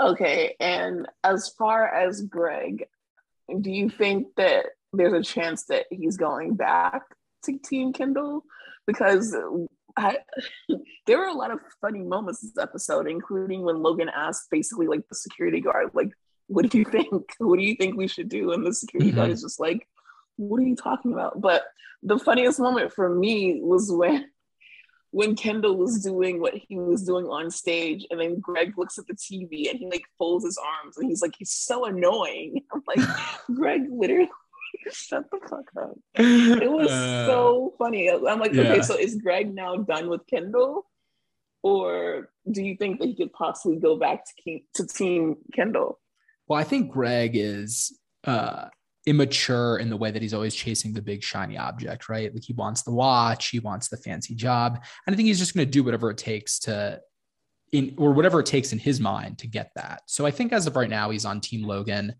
[0.00, 0.56] Okay.
[0.60, 2.86] And as far as Greg,
[3.60, 7.02] do you think that there's a chance that he's going back
[7.44, 8.44] to Team Kendall?
[8.86, 9.36] Because
[9.96, 10.18] I,
[11.06, 15.06] there were a lot of funny moments this episode, including when Logan asked basically like
[15.08, 16.10] the security guard, like,
[16.46, 17.10] what do you think?
[17.38, 18.52] What do you think we should do?
[18.52, 19.18] And the security mm-hmm.
[19.18, 19.86] guard is just like,
[20.36, 21.40] what are you talking about?
[21.40, 21.62] But
[22.02, 24.26] the funniest moment for me was when
[25.10, 29.06] when Kendall was doing what he was doing on stage, and then Greg looks at
[29.06, 32.62] the TV and he like folds his arms and he's like, he's so annoying.
[32.72, 33.06] I'm like,
[33.54, 34.30] Greg literally
[34.92, 35.98] Shut the fuck up.
[36.14, 38.10] It was uh, so funny.
[38.10, 38.62] I'm like, yeah.
[38.62, 40.86] okay, so is Greg now done with Kendall?
[41.62, 46.00] Or do you think that he could possibly go back to, keep, to Team Kendall?
[46.48, 48.66] Well, I think Greg is uh,
[49.06, 52.32] immature in the way that he's always chasing the big shiny object, right?
[52.32, 54.82] Like he wants the watch, he wants the fancy job.
[55.06, 57.00] And I think he's just going to do whatever it takes to
[57.72, 60.02] in or whatever it takes in his mind to get that.
[60.06, 62.14] So I think as of right now, he's on Team Logan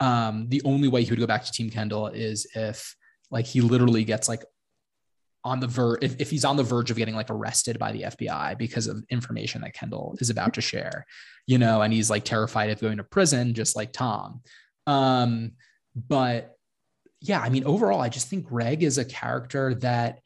[0.00, 2.96] um, the only way he would go back to Team Kendall is if
[3.30, 4.44] like he literally gets like
[5.44, 8.02] on the verge if, if he's on the verge of getting like arrested by the
[8.02, 11.06] FBI because of information that Kendall is about to share,
[11.46, 14.42] you know, and he's like terrified of going to prison, just like Tom.
[14.86, 15.52] Um,
[15.94, 16.56] but
[17.20, 20.20] yeah, I mean, overall, I just think Greg is a character that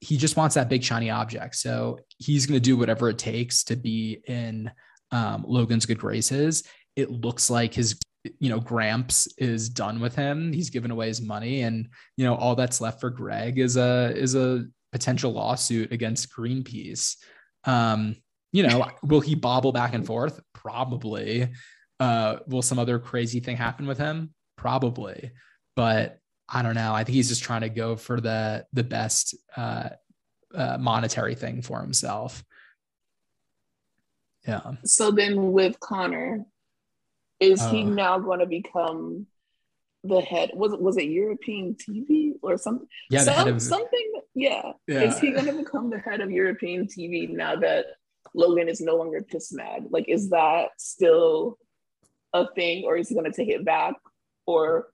[0.00, 1.56] he just wants that big shiny object.
[1.56, 4.70] So he's going to do whatever it takes to be in
[5.10, 6.64] um, Logan's good graces.
[6.94, 7.98] It looks like his
[8.38, 10.52] you know, Gramps is done with him.
[10.52, 14.12] He's given away his money, and you know, all that's left for Greg is a
[14.16, 17.16] is a potential lawsuit against Greenpeace.
[17.64, 18.16] Um,
[18.52, 20.40] you know, will he bobble back and forth?
[20.52, 21.48] Probably.
[22.00, 24.34] Uh, will some other crazy thing happen with him?
[24.56, 25.32] Probably.
[25.76, 26.94] But I don't know.
[26.94, 29.90] I think he's just trying to go for the the best uh,
[30.54, 32.42] uh, monetary thing for himself.
[34.46, 34.72] Yeah.
[34.84, 36.46] So then with Connor,
[37.40, 39.26] is uh, he now going to become
[40.04, 40.50] the head?
[40.54, 42.88] Was it was it European TV or something?
[43.10, 44.12] Yeah, Some, of, something.
[44.34, 44.72] Yeah.
[44.86, 45.02] yeah.
[45.02, 47.86] Is he going to become the head of European TV now that
[48.34, 49.86] Logan is no longer piss mad?
[49.90, 51.58] Like, is that still
[52.32, 53.94] a thing, or is he going to take it back,
[54.46, 54.88] or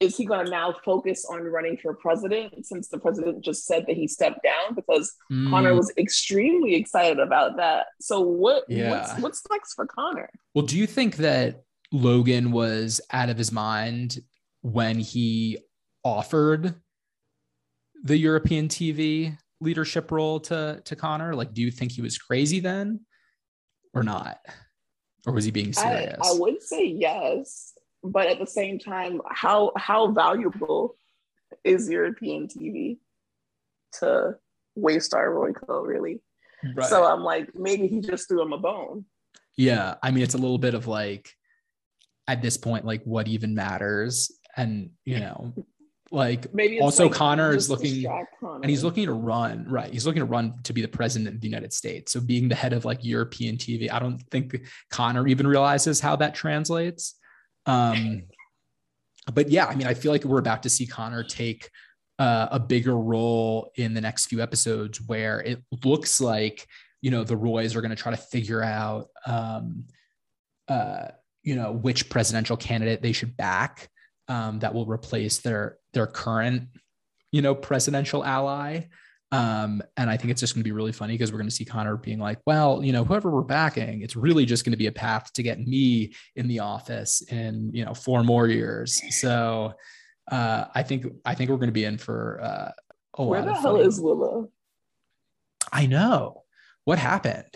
[0.00, 3.84] is he going to now focus on running for president since the president just said
[3.86, 5.50] that he stepped down because mm.
[5.50, 7.86] Connor was extremely excited about that.
[8.00, 8.90] So what yeah.
[8.90, 10.30] what's, what's next for Connor?
[10.54, 14.18] Well, do you think that Logan was out of his mind
[14.62, 15.58] when he
[16.04, 16.74] offered
[18.02, 21.34] the European TV leadership role to to Connor?
[21.34, 23.00] Like, do you think he was crazy then,
[23.94, 24.38] or not,
[25.26, 26.18] or was he being serious?
[26.22, 27.72] I, I would say yes,
[28.02, 30.96] but at the same time, how how valuable
[31.64, 32.98] is European TV
[34.00, 34.36] to
[34.78, 36.20] Waystar Royco really?
[36.74, 36.88] Right.
[36.88, 39.04] So I'm like, maybe he just threw him a bone.
[39.56, 41.34] Yeah, I mean, it's a little bit of like
[42.28, 44.30] at this point like what even matters?
[44.56, 45.54] And you know
[46.10, 48.60] Like Maybe also like Connor is looking Connor.
[48.62, 49.92] and he's looking to run right.
[49.92, 52.12] He's looking to run to be the president of the united states.
[52.12, 54.56] So being the head of like european tv i don't think
[54.90, 57.16] connor even realizes how that translates.
[57.66, 58.22] Um
[59.34, 61.68] but yeah i mean i feel like we're about to see connor take
[62.18, 66.66] uh, a bigger role in the next few episodes where it looks like
[67.02, 69.84] you know the roys are going to try to figure out um
[70.68, 71.08] uh
[71.48, 73.88] you know which presidential candidate they should back
[74.28, 76.64] um, that will replace their their current
[77.32, 78.82] you know presidential ally
[79.30, 81.54] um, and I think it's just going to be really funny because we're going to
[81.54, 84.78] see Connor being like, well, you know, whoever we're backing, it's really just going to
[84.78, 89.02] be a path to get me in the office in, you know, four more years.
[89.20, 89.74] So
[90.32, 92.70] uh, I think I think we're going to be in for uh,
[93.18, 94.50] a Where lot the hell is Willow?
[95.70, 96.44] I know
[96.84, 97.54] what happened.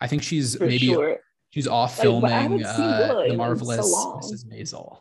[0.00, 1.18] I think she's For maybe sure.
[1.50, 2.76] She's off Like, filming uh,
[3.14, 3.78] the in so marvelous.
[3.80, 4.44] Mrs.
[4.46, 4.98] Maisel.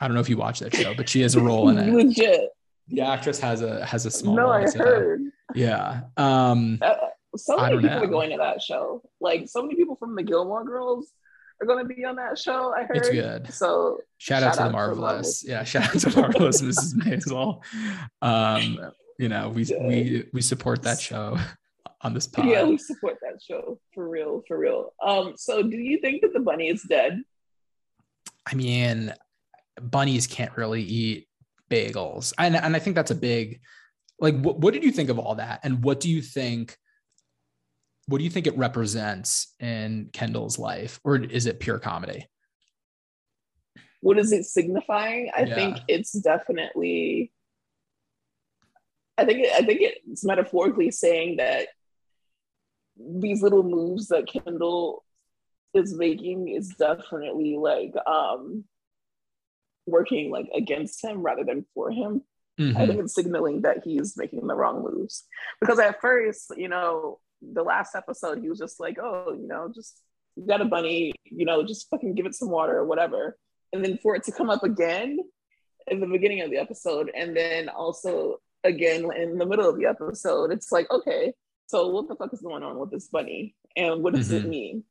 [0.00, 1.92] I don't know if you watch that show, but she has a role in it.
[1.92, 2.50] Legit.
[2.88, 4.48] The actress has a has a small No.
[4.50, 5.22] I heard.
[5.54, 6.02] Yeah.
[6.16, 6.94] Um, Uh,
[7.36, 8.02] so many people know.
[8.02, 9.02] are going to that show.
[9.20, 11.10] Like so many people from the Gilmore Girls
[11.60, 12.74] are going to be on that show.
[12.76, 12.96] I heard.
[12.98, 13.52] It's good.
[13.54, 14.98] So shout out Shout to the out to marvelous.
[15.00, 15.44] Marvelous.
[15.44, 16.94] Yeah, shout out to marvelous Mrs.
[16.94, 17.62] Maisel.
[18.20, 21.38] Um, you know, we we we support that show
[22.04, 22.46] on this pod.
[22.46, 24.92] yeah, we support that show for real, for real.
[25.02, 27.20] Um, so do you think that the bunny is dead?
[28.46, 29.12] I mean,
[29.80, 31.26] bunnies can't really eat
[31.70, 33.60] bagels, and and I think that's a big.
[34.20, 36.76] Like, what what did you think of all that, and what do you think?
[38.06, 42.28] What do you think it represents in Kendall's life, or is it pure comedy?
[44.02, 45.30] What is it signifying?
[45.34, 45.54] I Yeah.
[45.54, 47.32] think it's definitely.
[49.16, 51.68] I think I think it's metaphorically saying that
[52.96, 55.04] these little moves that Kendall
[55.74, 58.64] is making is definitely like um
[59.86, 62.22] working like against him rather than for him.
[62.58, 62.86] I Mhm.
[62.86, 65.26] think it's signaling that he's making the wrong moves.
[65.60, 69.70] Because at first, you know, the last episode, he was just like, oh, you know,
[69.74, 70.00] just
[70.36, 73.36] you got a bunny, you know, just fucking give it some water or whatever.
[73.72, 75.18] And then for it to come up again
[75.88, 79.86] in the beginning of the episode, and then also again in the middle of the
[79.86, 81.34] episode, it's like, okay,
[81.66, 83.54] so what the fuck is going on with this bunny?
[83.76, 84.48] And what does it Mhm.
[84.48, 84.84] mean?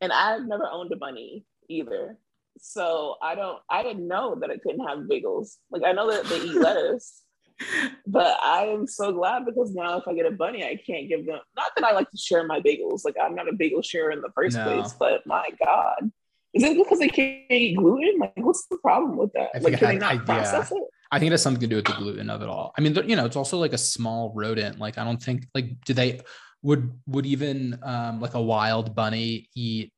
[0.00, 2.18] And I've never owned a bunny either.
[2.60, 5.56] So I don't I didn't know that it couldn't have bagels.
[5.70, 7.22] Like I know that they eat lettuce,
[8.06, 11.24] but I am so glad because now if I get a bunny, I can't give
[11.26, 13.04] them not that I like to share my bagels.
[13.04, 14.64] Like I'm not a bagel sharer in the first No.
[14.64, 16.10] place, but my God.
[16.54, 18.18] Is it because they can't eat gluten?
[18.18, 19.62] Like what's the problem with that?
[19.62, 20.20] Like it can they not I- yeah.
[20.24, 20.82] process it?
[21.10, 22.72] I think it has something to do with the gluten of it all.
[22.76, 24.78] I mean, you know, it's also like a small rodent.
[24.78, 26.20] Like, I don't think like do they
[26.62, 29.92] would would even um like a wild bunny eat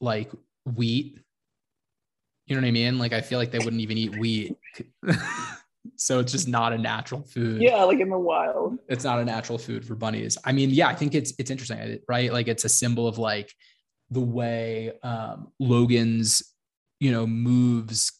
[0.00, 0.30] like
[0.64, 1.18] wheat?
[2.46, 2.98] You know what I mean?
[2.98, 4.56] Like, I feel like they wouldn't even eat wheat.
[5.96, 7.62] so it's just not a natural food.
[7.62, 8.78] Yeah, like in the wild.
[8.88, 10.38] It's not a natural food for bunnies.
[10.44, 12.32] I mean, yeah, I think it's it's interesting, right?
[12.32, 13.52] Like, it's a symbol of like
[14.10, 16.42] the way um Logan's
[17.00, 18.12] you know moves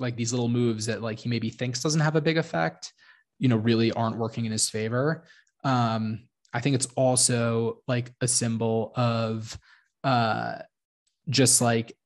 [0.00, 2.92] like these little moves that like he maybe thinks doesn't have a big effect
[3.38, 5.24] you know really aren't working in his favor.
[5.64, 9.56] Um i think it's also like a symbol of
[10.02, 10.56] uh
[11.28, 11.96] just like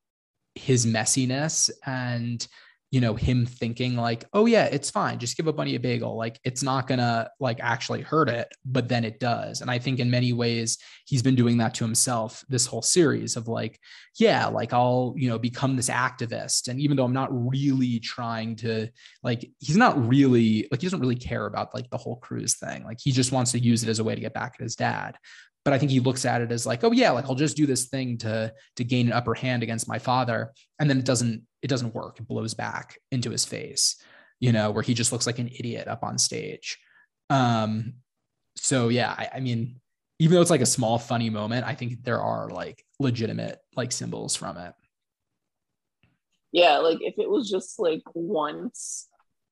[0.54, 2.46] his messiness and
[2.94, 6.16] you know him thinking like oh yeah it's fine just give a bunny a bagel.
[6.16, 9.62] Like it's not gonna like actually hurt it but then it does.
[9.62, 13.34] And i think in many ways he's been doing that to himself this whole series
[13.34, 13.80] of like
[14.20, 16.68] yeah like i'll you know become this activist.
[16.68, 18.88] And even though i'm not really trying to
[19.24, 22.84] like he's not really like he doesn't really care about like the whole cruise thing.
[22.84, 24.76] Like he just wants to use it as a way to get back at his
[24.76, 25.16] dad.
[25.64, 27.66] But i think he looks at it as like oh yeah like i'll just do
[27.66, 30.52] this thing to to gain an upper hand against my father.
[30.78, 33.96] And then it doesn't it doesn't work it blows back into his face
[34.38, 36.78] you know where he just looks like an idiot up on stage
[37.30, 37.94] um
[38.56, 39.80] so yeah I, I mean
[40.20, 43.90] even though it's like a small funny moment i think there are like legitimate like
[43.90, 44.74] symbols from it
[46.52, 49.08] Yeah, like if it was just like once,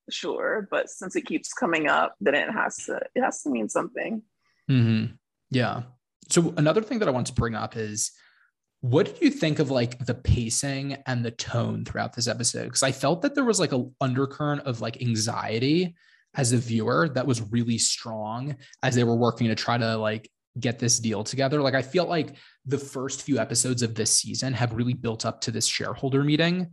[0.08, 0.68] sure.
[0.70, 4.22] But since it keeps coming up, then it has to it has to mean something.
[4.70, 5.18] Mhm.
[5.50, 5.82] Yeah.
[6.30, 8.12] So another thing that I want to bring up is
[8.82, 12.64] what did you think of like the pacing and the tone throughout this episode?
[12.64, 15.94] Because I felt that there was like an undercurrent of like anxiety
[16.34, 20.28] as a viewer that was really strong as they were working to try to like
[20.58, 21.62] get this deal together.
[21.62, 22.34] Like I feel like
[22.66, 26.72] the first few episodes of this season have really built up to this shareholder meeting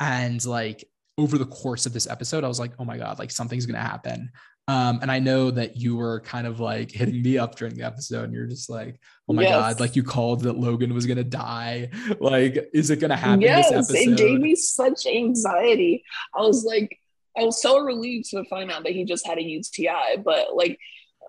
[0.00, 0.84] and like
[1.18, 3.74] over the course of this episode I was like, "Oh my god, like something's going
[3.74, 4.30] to happen."
[4.70, 7.82] Um, and I know that you were kind of like hitting me up during the
[7.82, 9.50] episode, and you're just like, "Oh my Yes.
[9.50, 11.90] god!" Like you called that Logan was gonna die.
[12.20, 14.12] Like, is it gonna happen yes, this episode?
[14.12, 16.04] it gave me such anxiety.
[16.36, 16.96] I was like,
[17.36, 20.18] I was so relieved to find out that he just had a UTI.
[20.24, 20.78] But like,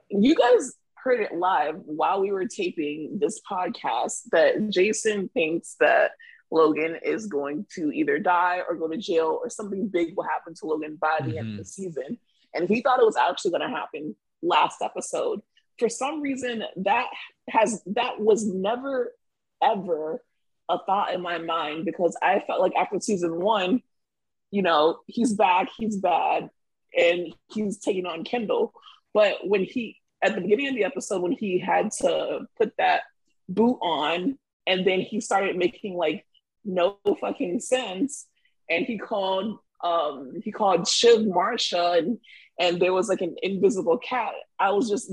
[0.10, 6.12] you guys heard it live while we were taping this podcast that Jason thinks that
[6.52, 10.54] Logan is going to either die or go to jail or something big will happen
[10.56, 11.38] to Logan by the mm-hmm.
[11.38, 11.84] end of the mm-hmm.
[11.84, 12.18] season.
[12.54, 15.42] And we thought it was actually going to happen last episode.
[15.80, 17.08] For some reason, that
[17.50, 19.14] has that was never
[19.64, 20.24] ever
[20.70, 23.82] a thought in my mind because I felt like after season one,
[24.52, 26.50] you know, he's back, he's bad,
[26.98, 28.74] and he's taking on Kendall.
[29.14, 33.02] But when he at the beginning of the episode, when he had to put that
[33.50, 34.38] boot on,
[34.68, 36.26] and then he started making like
[36.64, 38.28] no fucking sense,
[38.70, 42.20] and he called um he called Shiv Marcia and
[42.60, 44.34] and there was like an invisible cat.
[44.60, 45.12] I was just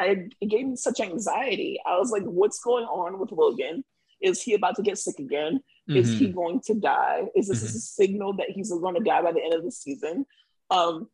[0.00, 1.80] I, it gave me such anxiety.
[1.86, 3.84] I was like, what's going on with Logan?
[4.20, 5.60] Is he about to get sick again?
[5.88, 5.96] Mm-hmm.
[5.96, 6.36] Is he mm-hmm.
[6.36, 7.22] going to die?
[7.34, 7.76] Is this mm-hmm.
[7.76, 10.26] a signal that he's going to die by the end of the season?
[10.70, 11.08] Um,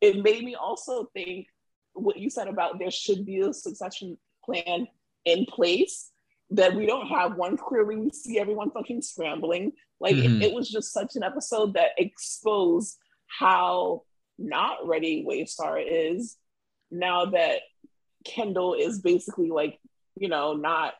[0.00, 1.46] it made me also think
[1.94, 4.86] what you said about there should be a succession plan
[5.24, 6.10] in place
[6.50, 7.56] that we don't have one.
[7.56, 9.72] Clearly, we see everyone fucking scrambling.
[10.00, 10.42] Like mm-hmm.
[10.42, 12.96] it, it was just such an episode that exposed
[13.26, 14.02] how
[14.38, 16.36] not ready Waystar is
[16.90, 17.60] now that
[18.24, 19.78] Kendall is basically like,
[20.16, 20.94] you know, not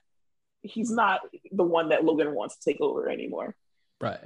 [0.62, 1.20] he's not
[1.52, 3.54] the one that Logan wants to take over anymore.
[4.00, 4.18] Right.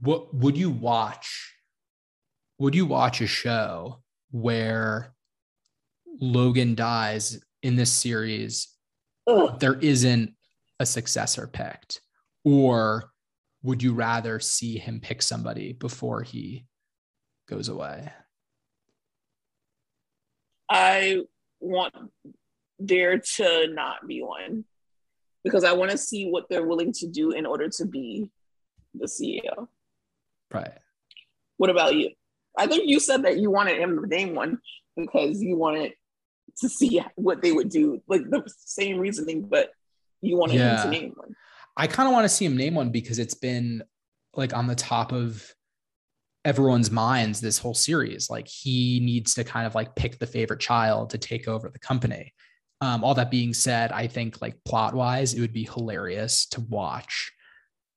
[0.00, 1.54] What would you watch?
[2.58, 5.14] Would you watch a show where
[6.20, 8.68] Logan dies in this series?
[9.58, 10.34] There isn't
[10.80, 12.00] a successor picked,
[12.44, 13.12] or
[13.62, 16.66] would you rather see him pick somebody before he
[17.48, 18.12] goes away?
[20.72, 21.20] I
[21.60, 21.94] want
[22.78, 24.64] there to not be one
[25.44, 28.30] because I want to see what they're willing to do in order to be
[28.94, 29.68] the CEO.
[30.50, 30.78] Right.
[31.58, 32.10] What about you?
[32.56, 34.60] I think you said that you wanted him to name one
[34.96, 35.92] because you wanted
[36.60, 39.70] to see what they would do, like the same reasoning, but
[40.22, 40.82] you wanted yeah.
[40.82, 41.34] him to name one.
[41.76, 43.82] I kind of want to see him name one because it's been
[44.34, 45.54] like on the top of
[46.44, 48.28] everyone's minds this whole series.
[48.28, 51.78] Like he needs to kind of like pick the favorite child to take over the
[51.78, 52.32] company.
[52.80, 56.60] Um, all that being said, I think like plot wise, it would be hilarious to
[56.62, 57.32] watch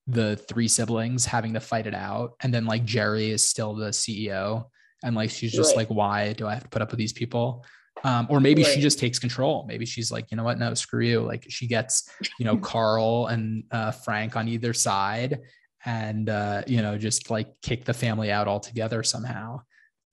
[0.08, 2.34] the three siblings having to fight it out.
[2.42, 4.66] And then like Gerri is still the CEO.
[5.04, 5.78] And like she's just right.
[5.78, 7.66] like, why do I have to put up with these people?
[8.04, 8.72] Um, or maybe right.
[8.72, 9.66] she just takes control.
[9.68, 10.60] Maybe she's like, you know what?
[10.60, 11.22] No, screw you.
[11.22, 15.40] Like she gets, you know, Carl and uh, Frank on either side
[15.86, 19.62] and, uh, you know, just like kick the family out altogether somehow.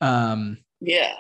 [0.01, 1.15] Um, yeah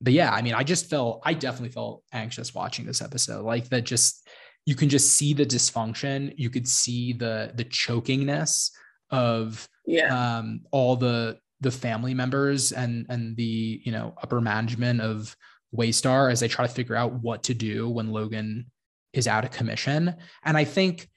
[0.00, 3.44] but yeah, I mean, I just felt, I definitely felt anxious watching this episode.
[3.44, 4.26] Like that, just
[4.66, 6.32] you can just see the dysfunction.
[6.36, 8.70] You could see the the chokingness
[9.10, 15.00] of yeah um, all the the family members and and the you know upper management
[15.00, 15.36] of
[15.74, 18.66] Waystar as they try to figure out what to do when Logan
[19.12, 20.14] is out of commission.
[20.44, 21.08] And I think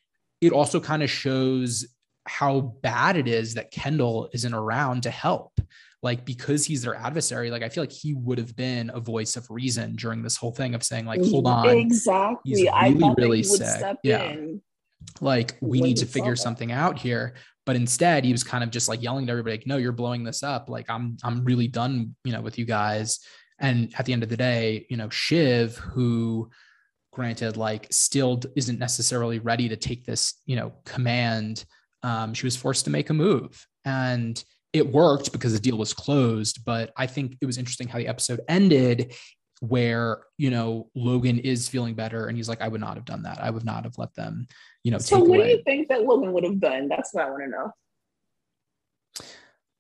[0.44, 1.86] it also kind of shows
[2.26, 5.54] how bad it is that Kendall isn't around to help.
[6.02, 9.38] Like because he's their adversary like i feel like he would have been a voice
[9.38, 12.40] of reason during this whole thing of saying like hold on exactly.
[12.44, 13.96] he's really I really sick.
[14.04, 14.36] yeah.
[15.22, 17.36] like we need to figure something out here.
[17.66, 20.26] But instead he was kind of just like yelling to everybody like no you're blowing
[20.26, 20.68] this up.
[20.68, 23.22] Like i'm i'm really done you know with you guys.
[23.60, 26.50] And at the end of the day you know shiv who
[27.14, 31.66] granted like still isn't necessarily ready to take this you know command
[32.02, 34.44] um, she was forced to make a move and
[34.74, 36.66] it worked because the deal was closed.
[36.66, 39.14] But I think it was interesting how the episode ended
[39.62, 43.24] where you know Logan is feeling better and he's like, I would not have done
[43.24, 43.42] that.
[43.42, 44.48] I would not have let them,
[44.84, 44.98] you know.
[44.98, 45.44] So what away.
[45.44, 46.90] do you think that Logan would have done?
[46.90, 47.72] That's what I want to know.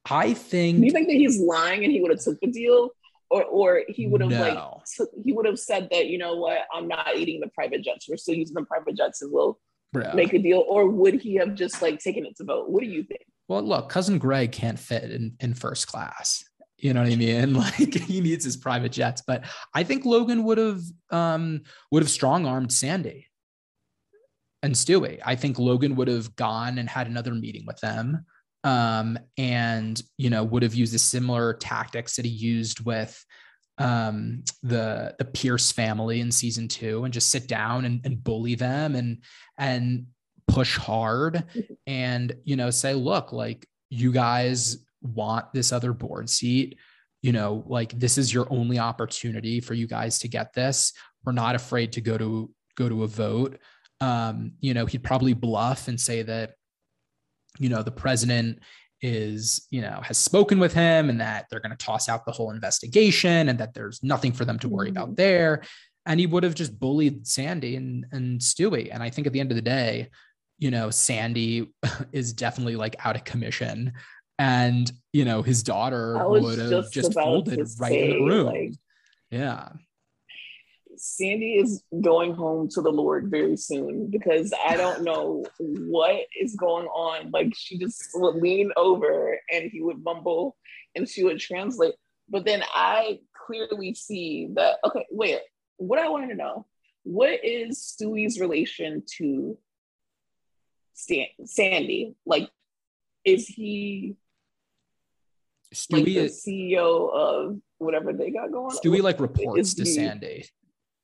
[0.10, 0.80] I think.
[0.80, 2.92] Do you think that he's lying and he would have took the deal,
[3.34, 4.82] or or he would have no.
[5.00, 8.08] like he would have said that you know what I'm not eating the private jets.
[8.08, 9.60] We're still using the private jets and we'll
[9.92, 10.14] Bro.
[10.14, 12.70] make a deal, or would he have just like taken it to vote?
[12.70, 13.22] What do you think?
[13.48, 16.44] well, look, cousin Greg can't fit in, in first class.
[16.78, 17.54] You know what I mean?
[17.64, 19.22] Like he needs his private jets.
[19.26, 20.82] But I think Logan would have
[21.12, 21.62] um,
[21.92, 23.28] would have strong armed Sandy
[24.62, 25.20] and Stewy.
[25.26, 28.26] I think Logan would have gone and had another meeting with them.
[28.64, 33.24] Um, and you know, would have used the similar tactics that he used with
[33.80, 38.54] um the the Pierce family in season two and just sit down and, and bully
[38.54, 39.24] them and
[39.58, 40.06] and
[40.48, 41.44] push hard
[41.88, 46.78] and you know say look like you guys want this other board seat.
[47.22, 50.94] You know like this is your only opportunity for you guys to get this.
[51.26, 53.58] We're not afraid to go to go to a vote.
[54.02, 56.54] Um you know he'd probably bluff and say that
[57.60, 58.60] you know the president
[59.04, 62.32] is, you know, has spoken with him and that they're going to toss out the
[62.32, 64.98] whole investigation and that there's nothing for them to worry mm-hmm.
[64.98, 65.62] about there.
[66.06, 68.90] And he would have just bullied Sandy and, and Stewy.
[68.92, 70.10] And I think at the end of the day,
[70.58, 71.74] you know, Sandy
[72.14, 73.92] is definitely like out of commission.
[74.40, 78.46] And, you know, his daughter would have just, just folded right say, in the room.
[78.48, 78.74] Like,
[79.32, 79.70] yeah.
[81.06, 86.56] Sandy is going home to the Lord very soon because I don't know what is
[86.56, 87.30] going on.
[87.32, 90.56] Like she just would lean over and he would mumble
[90.96, 91.96] and she would translate.
[92.30, 95.40] But then I clearly see that, okay, wait,
[95.76, 96.68] what I want to know,
[97.04, 99.58] what is Stewy's relation to
[100.94, 102.16] Stan- Sandy?
[102.26, 102.50] Like,
[103.26, 104.16] is he
[105.74, 109.96] Stewy like the CEO of whatever they got going Stewy like reports to he,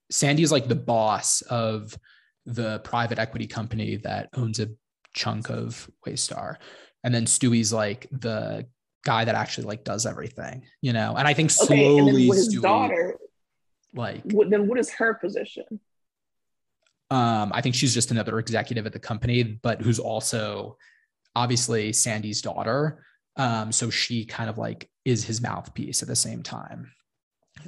[0.10, 0.42] Sandy.
[0.42, 1.98] Sandy's like the boss of
[2.46, 4.70] the private equity company that owns a
[5.14, 6.56] chunk of Waystar.
[7.04, 8.66] And then Stewy's like the
[9.06, 11.16] guy that actually like does everything, you know.
[11.18, 13.18] And I think slowly okay, his Stewy, daughter,
[13.94, 15.80] like what, then what is her position?
[17.12, 20.78] Um, I think she's just another executive at the company, but who's also
[21.36, 23.04] obviously Sandy's daughter.
[23.36, 26.92] Um, so she kind of like is his mouthpiece at the same time.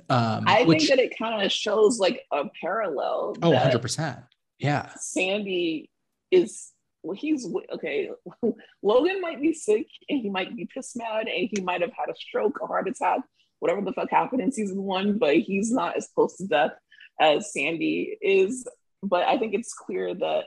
[0.09, 3.35] Um, I which, think that it kind of shows like a parallel.
[3.41, 4.23] Oh, 100%.
[4.59, 4.91] Yeah.
[4.97, 5.89] Sandy
[6.29, 6.71] is,
[7.03, 8.09] well, he's okay.
[8.83, 12.09] Logan might be sick and he might be pissed mad and he might have had
[12.09, 13.21] a stroke, a heart attack,
[13.59, 16.71] whatever the fuck happened in season one, but he's not as close to death
[17.19, 18.67] as Sandy is.
[19.03, 20.45] But I think it's clear that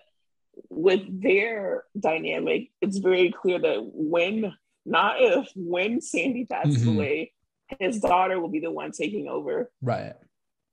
[0.71, 4.55] with their dynamic, it's very clear that when,
[4.87, 6.97] not if, when Sandy passes mm-hmm.
[6.97, 7.33] away,
[7.79, 9.71] his daughter will be the one taking over.
[9.83, 10.15] Right.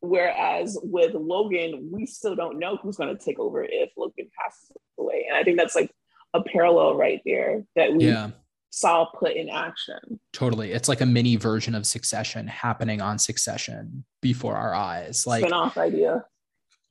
[0.01, 4.71] Whereas with Logan, we still don't know who's going to take over if Logan passes
[4.99, 5.27] away.
[5.29, 5.91] And I think that's like
[6.33, 8.31] a parallel right there that we yeah.
[8.71, 10.19] saw put in action.
[10.33, 10.71] Totally.
[10.71, 15.27] It's like a mini version of Succession happening on Succession before our eyes.
[15.27, 16.25] Like spin-off idea.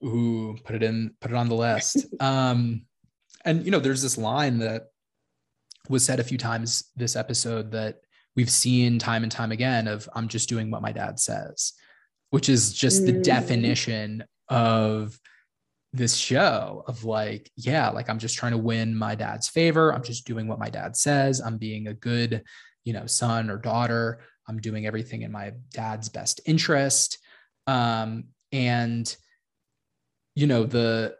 [0.04, 2.06] Ooh, put it in, put it on the list.
[2.20, 2.82] um,
[3.44, 4.88] and you know, there's this line that
[5.88, 8.02] was said a few times this episode that
[8.36, 11.72] we've seen time and time again of I'm just doing what my dad says,
[12.30, 13.22] which is just the mm.
[13.22, 15.18] definition of
[15.92, 19.92] this show of like, yeah, like I'm just trying to win my dad's favor.
[19.92, 21.40] I'm just doing what my dad says.
[21.40, 22.44] I'm being a good,
[22.84, 24.20] you know, son or daughter.
[24.48, 27.18] I'm doing everything in my dad's best interest.
[27.66, 29.14] Um, and
[30.34, 31.16] you know, the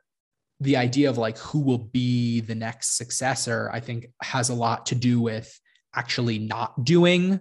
[0.61, 4.86] the idea of like who will be the next successor, I think has a lot
[4.86, 5.59] to do with
[5.95, 7.41] actually not doing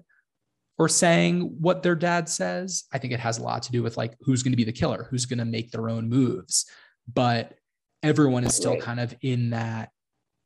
[0.78, 2.86] or saying what their dad says.
[2.92, 4.72] I think it has a lot to do with like who's going to be the
[4.72, 6.66] killer, who's going to make their own moves.
[7.14, 7.54] But
[8.02, 9.90] everyone is still kind of in that,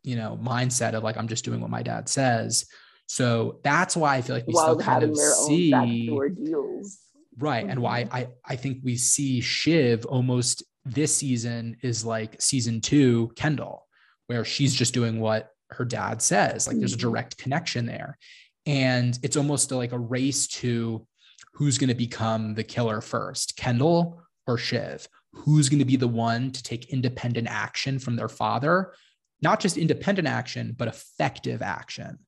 [0.01, 2.65] you know, mindset of like, I'm just doing what my dad says.
[3.05, 6.97] So that's why I feel like we While still kind of see deals.
[7.37, 7.63] Right.
[7.63, 7.69] Mm-hmm.
[7.69, 8.15] And why mm-hmm.
[8.15, 13.85] I, I think we see Shiv almost this season is like season two, Kendall,
[14.27, 16.67] where she's just doing what her dad says.
[16.67, 17.09] Like there's a mm-hmm.
[17.09, 18.17] direct connection there.
[18.65, 21.05] And it's almost like a race to
[21.53, 25.07] who's going to become the killer first, Kendall or Shiv?
[25.33, 28.93] Who's going to be the one to take independent action from their father?
[29.41, 32.19] Not just independent action, but effective action.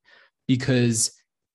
[0.47, 1.11] Because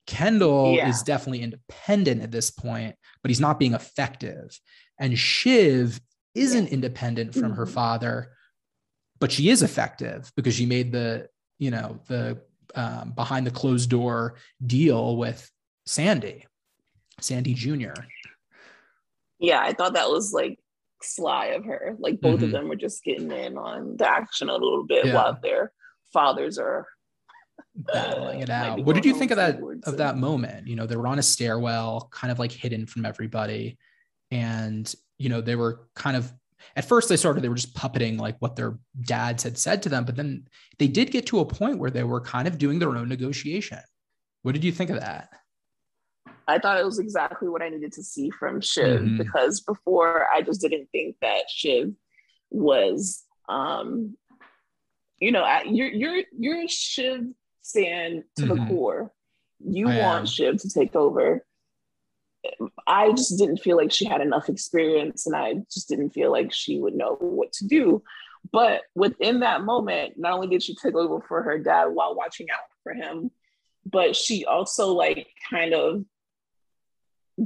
[0.07, 0.89] Kendall yeah.
[0.89, 4.59] is definitely independent at this point, but he's not being effective.
[4.99, 6.01] And Shiv
[6.35, 7.55] isn't independent from mm-hmm.
[7.55, 8.33] her father,
[9.19, 11.29] but she is effective because she made the
[11.61, 12.41] you know the
[12.75, 14.35] um, behind the closed door
[14.67, 15.49] deal with
[15.87, 16.47] Sandy,
[17.21, 17.93] Sandy Jr.
[19.39, 20.59] Yeah, I thought that was like
[21.03, 21.97] sly of her.
[21.99, 22.45] Like both mm-hmm.
[22.45, 25.15] of them were just getting in on the action a little bit yeah.
[25.15, 25.73] while their
[26.13, 26.87] fathers are
[27.75, 28.85] battling it out.
[28.85, 30.67] What did you think of that of that moment?
[30.67, 33.79] You know, they were on a stairwell, kind of like hidden from everybody,
[34.31, 36.33] and you know they were kind of
[36.77, 39.89] at first they started they were just puppeting like what their dads had said to
[39.89, 40.47] them but then
[40.79, 43.79] they did get to a point where they were kind of doing their own negotiation
[44.43, 45.31] what did you think of that
[46.49, 49.19] i thought it was exactly what i needed to see from shiv mm-hmm.
[49.19, 51.93] because before i just didn't think that shiv
[52.51, 54.17] was um
[55.19, 57.27] you know you're you're you're shiv
[57.63, 58.65] stand to mm-hmm.
[58.65, 59.13] the core
[59.65, 60.27] you I want am.
[60.27, 61.45] shiv to take over
[62.87, 66.53] I just didn't feel like she had enough experience and I just didn't feel like
[66.53, 68.03] she would know what to do.
[68.53, 72.49] But within that moment, not only did she take over for her dad while watching
[72.51, 73.31] out for him,
[73.85, 76.05] but she also like kind of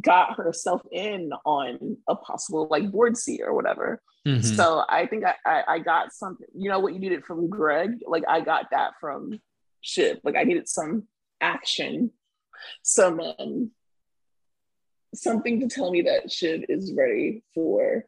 [0.00, 4.00] got herself in on a possible like board seat or whatever.
[4.26, 4.54] Mm-hmm.
[4.54, 7.98] So I think I, I, I got something, you know what you needed from Greg?
[8.06, 9.40] Like I got that from
[9.80, 10.18] Shiv.
[10.24, 11.06] Like I needed some
[11.40, 12.10] action,
[12.82, 13.70] some um,
[15.14, 18.04] something to tell me that Shiv is ready for,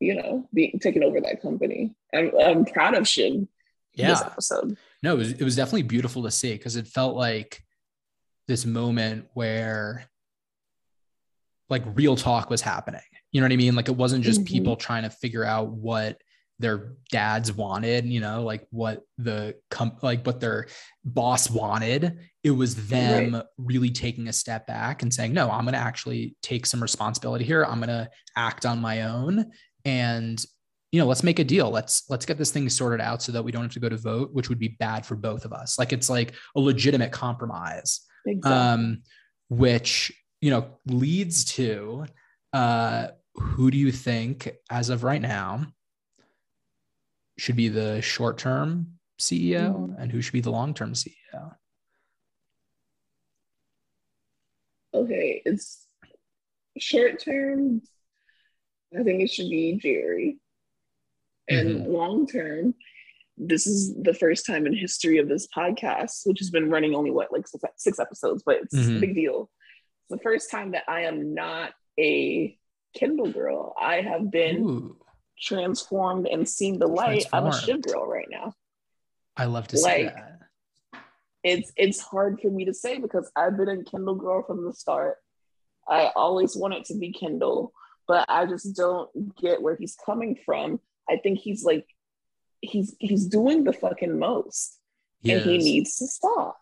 [0.00, 1.94] you know, being taking over that company.
[2.14, 3.46] I'm, I'm proud of Shiv.
[3.94, 4.08] Yeah.
[4.08, 4.76] This episode.
[5.02, 7.62] No, it was, it was definitely beautiful to see because it felt like
[8.48, 10.04] this moment where
[11.68, 13.00] like real talk was happening.
[13.32, 13.74] You know what I mean?
[13.74, 14.54] Like it wasn't just mm-hmm.
[14.54, 16.20] people trying to figure out what
[16.58, 20.68] their dads wanted, you know, like what the com- like what their
[21.04, 22.18] boss wanted.
[22.44, 23.44] It was them right.
[23.56, 27.44] really taking a step back and saying, "No, I'm going to actually take some responsibility
[27.44, 27.64] here.
[27.64, 29.50] I'm going to act on my own
[29.84, 30.44] and
[30.92, 31.70] you know, let's make a deal.
[31.70, 33.96] Let's let's get this thing sorted out so that we don't have to go to
[33.96, 35.78] vote, which would be bad for both of us.
[35.78, 38.52] Like it's like a legitimate compromise." Exactly.
[38.52, 39.02] Um
[39.48, 42.04] which, you know, leads to
[42.52, 45.66] uh who do you think as of right now
[47.38, 50.00] should be the short term CEO mm-hmm.
[50.00, 51.54] and who should be the long term CEO?
[54.94, 55.86] Okay, it's
[56.78, 57.82] short term.
[58.98, 60.38] I think it should be Gerri.
[61.48, 61.92] And mm-hmm.
[61.92, 62.74] long term,
[63.36, 67.10] this is the first time in history of this podcast, which has been running only
[67.10, 68.96] what, like six, episodes, but it's mm-hmm.
[68.96, 69.50] a big deal.
[70.02, 72.56] It's the first time that I am not a
[72.94, 73.74] Kendall girl.
[73.80, 74.96] I have been Ooh
[75.42, 78.54] transformed and seen the light, I'm a Shiv girl right now.
[79.36, 80.38] I love to like, see that.
[81.44, 84.72] It's it's hard for me to say because I've been a Kendall girl from the
[84.72, 85.16] start.
[85.88, 87.72] I always wanted to be Kendall,
[88.06, 90.80] but I just don't get where he's coming from.
[91.10, 91.86] I think he's like
[92.60, 94.78] he's he's doing the fucking most.
[95.24, 96.58] And he needs to stop.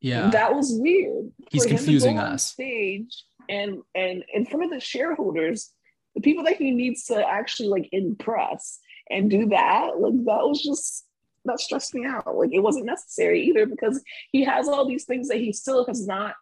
[0.00, 0.30] Yeah.
[0.30, 1.32] That was weird.
[1.50, 2.46] He's confusing us.
[2.46, 5.70] stage and and in front of the shareholders
[6.16, 8.80] the people that he needs to actually like impress
[9.10, 11.05] and do that, like that was just
[11.46, 12.36] that stressed me out.
[12.36, 16.06] Like it wasn't necessary either because he has all these things that he still has
[16.06, 16.34] not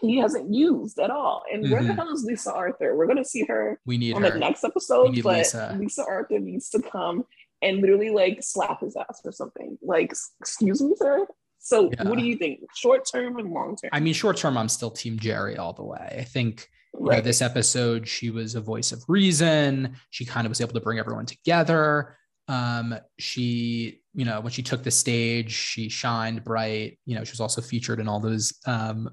[0.00, 1.44] he hasn't used at all.
[1.50, 1.72] And mm-hmm.
[1.72, 2.96] where the hell is Lisa Arthur?
[2.96, 4.30] We're gonna see her we need on her.
[4.30, 5.76] the next episode, but Lisa.
[5.78, 7.24] Lisa Arthur needs to come
[7.62, 9.78] and literally like slap his ass or something.
[9.82, 11.26] Like, excuse me, sir.
[11.58, 12.08] So yeah.
[12.08, 12.60] what do you think?
[12.74, 13.90] Short term and long term?
[13.92, 16.16] I mean, short term, I'm still team Gerri all the way.
[16.18, 17.16] I think right.
[17.16, 19.96] know, this episode, she was a voice of reason.
[20.10, 22.18] She kind of was able to bring everyone together.
[22.48, 26.98] Um, she, you know, when she took the stage, she shined bright.
[27.04, 29.10] You know, she was also featured in all those um,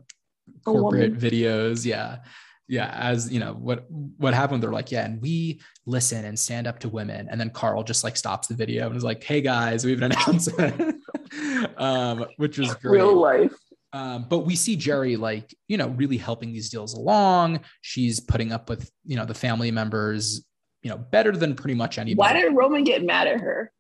[0.66, 1.86] corporate videos.
[1.86, 2.20] Yeah.
[2.68, 4.64] Yeah, as you know, what what happened?
[4.64, 8.06] They're like, yeah, and we listen and stand up to women, and then Carl just
[8.06, 11.04] like stops the video and is like, "Hey guys, we have an announcement,"
[11.78, 13.02] um, which was great.
[13.02, 13.54] Real life.
[13.94, 17.60] Um, but we see Gerri like, you know, really helping these deals along.
[17.82, 20.46] She's putting up with, you know, the family members,
[20.82, 22.16] you know, better than pretty much anybody.
[22.16, 23.72] Why did Roman get mad at her?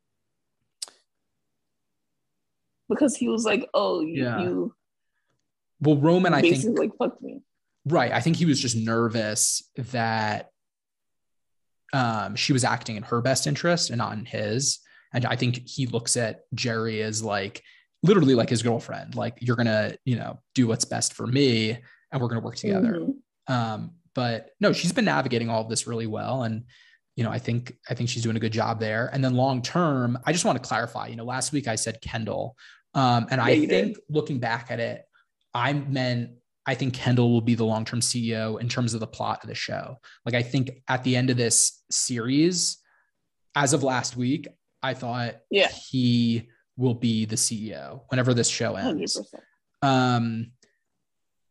[2.91, 4.41] Because he was like, oh, you, yeah.
[4.41, 4.75] you
[5.79, 7.41] well, Roman, I think like fucked me.
[7.85, 8.11] Right.
[8.11, 10.49] I think he was just nervous that
[11.93, 14.79] um, she was acting in her best interest and not in his.
[15.13, 17.63] And I think he looks at Gerri as like,
[18.03, 21.77] literally like his girlfriend like you're gonna you know do what's best for me
[22.11, 23.53] and we're gonna work together mm-hmm.
[23.53, 26.63] um but no she's been navigating all of this really well and
[27.15, 29.61] you know i think i think she's doing a good job there and then long
[29.61, 32.55] term i just want to clarify you know last week i said kendall
[32.93, 33.97] um and yeah, i think did.
[34.09, 35.03] looking back at it
[35.53, 36.31] i meant
[36.63, 39.49] I think Kendall will be the long term CEO in terms of the plot of
[39.49, 39.97] the show.
[40.25, 42.77] Like, I think at the end of this series,
[43.55, 44.47] as of last week,
[44.83, 45.69] I thought yeah.
[45.69, 49.17] he will be the CEO whenever this show ends.
[49.83, 49.87] 100%.
[49.87, 50.51] Um,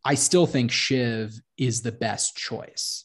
[0.05, 3.05] I still think Shiv is the best choice.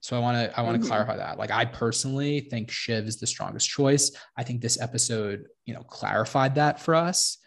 [0.00, 0.88] So I want to I want to mm-hmm.
[0.88, 1.38] clarify that.
[1.38, 4.12] Like I personally think Shiv is the strongest choice.
[4.36, 7.38] I think this episode, you know, clarified that for us.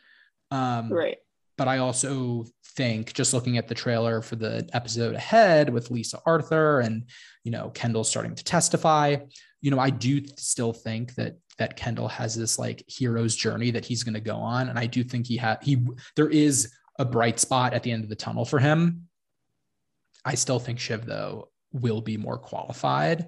[0.52, 1.18] Um, right.
[1.58, 2.46] But I also
[2.76, 7.06] think just looking at the trailer for the episode ahead with Lisa Arthur and
[7.44, 9.18] you know Kendall starting to testify,
[9.62, 13.86] you know, I do still think that that Kendall has this like hero's journey that
[13.86, 15.86] he's going to go on, and I do think he had he
[16.16, 19.08] there is a bright spot at the end of the tunnel for him.
[20.26, 23.28] I still think Shiv though will be more qualified.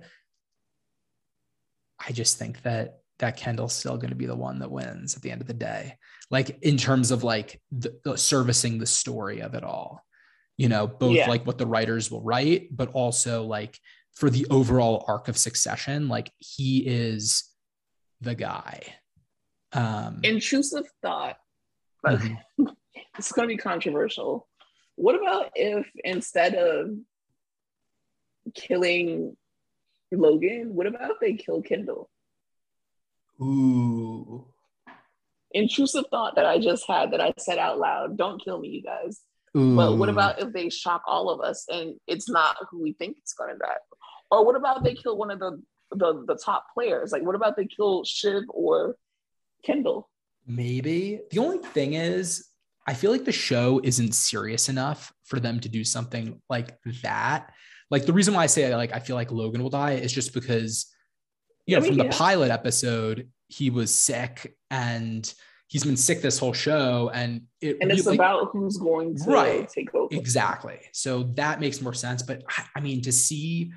[2.06, 5.22] I just think that that Kendall's still going to be the one that wins at
[5.22, 5.98] the end of the day.
[6.30, 10.04] Like in terms of like the, the servicing the story of it all,
[10.58, 11.30] you know, both yeah.
[11.30, 13.78] like what the writers will write, but also like
[14.14, 17.50] for the overall arc of succession, like he is
[18.22, 18.82] the guy.
[19.74, 21.38] Um, Intrusive thought,
[22.04, 22.66] but mm-hmm.
[23.18, 24.48] it's going to be controversial.
[24.96, 26.92] What about if instead of
[28.54, 29.36] killing
[30.12, 32.10] Logan, what about if they kill Kendall?
[33.44, 34.48] Ooh.
[35.52, 38.18] intrusive thought that I just had that I said out loud.
[38.18, 39.22] Don't kill me, you guys.
[39.56, 39.76] Ooh.
[39.76, 43.18] But what about if they shock all of us and it's not who we think
[43.20, 43.76] it's gonna die?
[44.32, 47.12] Or what about they kill one of the the, the top players?
[47.12, 48.96] Like what about they kill Shiv or
[49.64, 50.10] Kendall?
[50.48, 51.22] Maybe.
[51.32, 52.50] The only thing is
[52.88, 57.54] I feel like the show isn't serious enough for them to do something like that.
[57.92, 60.34] Like the reason why I say like I feel like Logan will die is just
[60.34, 60.93] because
[61.66, 65.32] you know, I mean, from the pilot episode, he was sick and
[65.68, 69.68] he's been sick this whole show and it and it's about who's going to right,
[69.70, 70.14] take over.
[70.14, 70.80] Exactly.
[70.92, 73.72] So that makes more sense but I, I, mean to see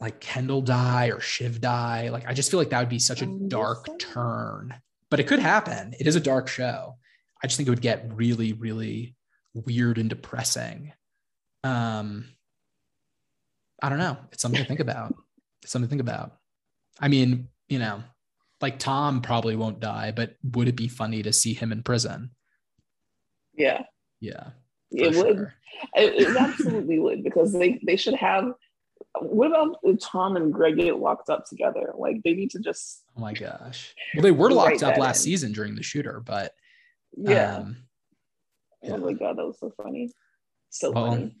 [0.00, 3.22] like kendall die or shiv die like i just feel like that would be such
[3.22, 4.74] a dark turn
[5.14, 5.94] but it could happen.
[6.00, 6.96] It is a dark show.
[7.40, 9.14] I just think it would get really really
[9.54, 10.92] weird and depressing.
[11.62, 12.26] Um
[13.82, 14.16] i don't know.
[14.32, 15.14] It's something to think about
[15.64, 16.36] something to think about
[17.00, 18.02] i mean you know
[18.64, 22.30] like Tom probably won't die, but would it be funny to see him in prison?
[23.54, 23.82] Yeah.
[24.20, 24.50] Yeah.
[24.90, 25.24] It sure.
[25.24, 25.52] would.
[25.94, 28.52] It, it absolutely would because they they should have.
[29.20, 31.92] What about if Tom and Greg get locked up together?
[31.96, 33.02] Like they need to just.
[33.16, 33.94] Oh my gosh!
[34.14, 35.24] Well, they were locked up last in.
[35.24, 36.52] season during the shooter, but
[37.16, 37.56] yeah.
[37.56, 37.76] Um,
[38.82, 38.92] yeah.
[38.94, 40.10] Oh my god, that was so funny.
[40.70, 41.36] So well, funny.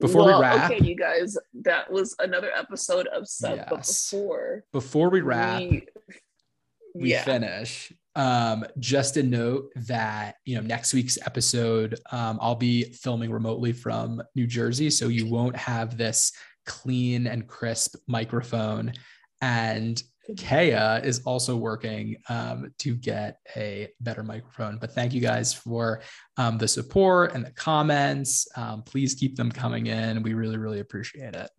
[0.00, 3.56] Before well, we wrap, okay, you guys, that was another episode of Sub.
[3.56, 3.66] Yes.
[3.70, 5.86] But before before we wrap, we,
[6.94, 7.24] we yeah.
[7.24, 7.92] finish.
[8.16, 13.72] Um, just a note that you know next week's episode, um, I'll be filming remotely
[13.72, 16.32] from New Jersey, so you won't have this
[16.66, 18.92] clean and crisp microphone.
[19.40, 20.02] And
[20.38, 24.78] Kaya is also working um, to get a better microphone.
[24.78, 26.00] But thank you guys for
[26.36, 28.48] um, the support and the comments.
[28.56, 30.22] Um, please keep them coming in.
[30.22, 31.50] We really, really appreciate it.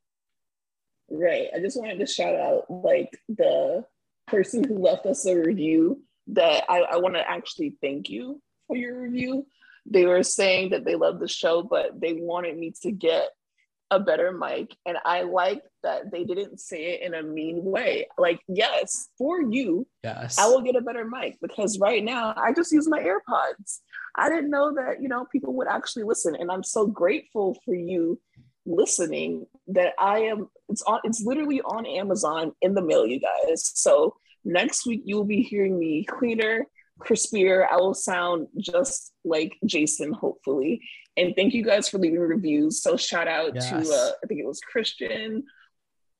[1.09, 1.49] Right.
[1.55, 3.85] I just wanted to shout out like the
[4.27, 8.75] person who left us a review that I, I want to actually thank you for
[8.75, 9.45] your review.
[9.85, 13.29] They were saying that they love the show, but they wanted me to get
[13.91, 14.75] a better mic.
[14.85, 18.07] And I like that they didn't say it in a mean way.
[18.17, 22.53] Like, yes, for you, yes, I will get a better mic because right now I
[22.53, 23.79] just use my AirPods.
[24.15, 26.35] I didn't know that, you know, people would actually listen.
[26.35, 28.19] And I'm so grateful for you
[28.65, 33.71] listening that I am it's on it's literally on Amazon in the mail, you guys.
[33.75, 36.65] So next week you'll be hearing me cleaner,
[36.99, 37.67] crispier.
[37.71, 40.81] I will sound just like Jason, hopefully.
[41.17, 42.81] And thank you guys for leaving reviews.
[42.81, 43.69] So shout out yes.
[43.69, 45.43] to uh, I think it was Christian,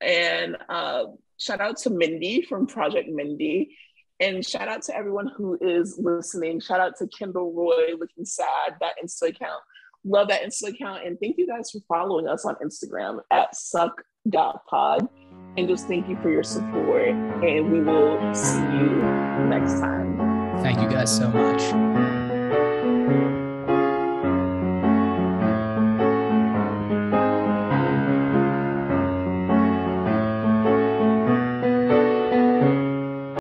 [0.02, 1.06] and uh,
[1.38, 3.76] shout out to Mindy from Project Mindy,
[4.20, 6.60] and shout out to everyone who is listening.
[6.62, 9.62] Shout out to Kendall Roy looking sad that Insta account.
[10.06, 15.10] Love that Insta account, and thank you guys for following us on Instagram at suck.pod.
[15.58, 19.02] And just thank you for your support, and we will see you
[19.50, 20.18] next time.
[20.62, 22.15] Thank you guys so much.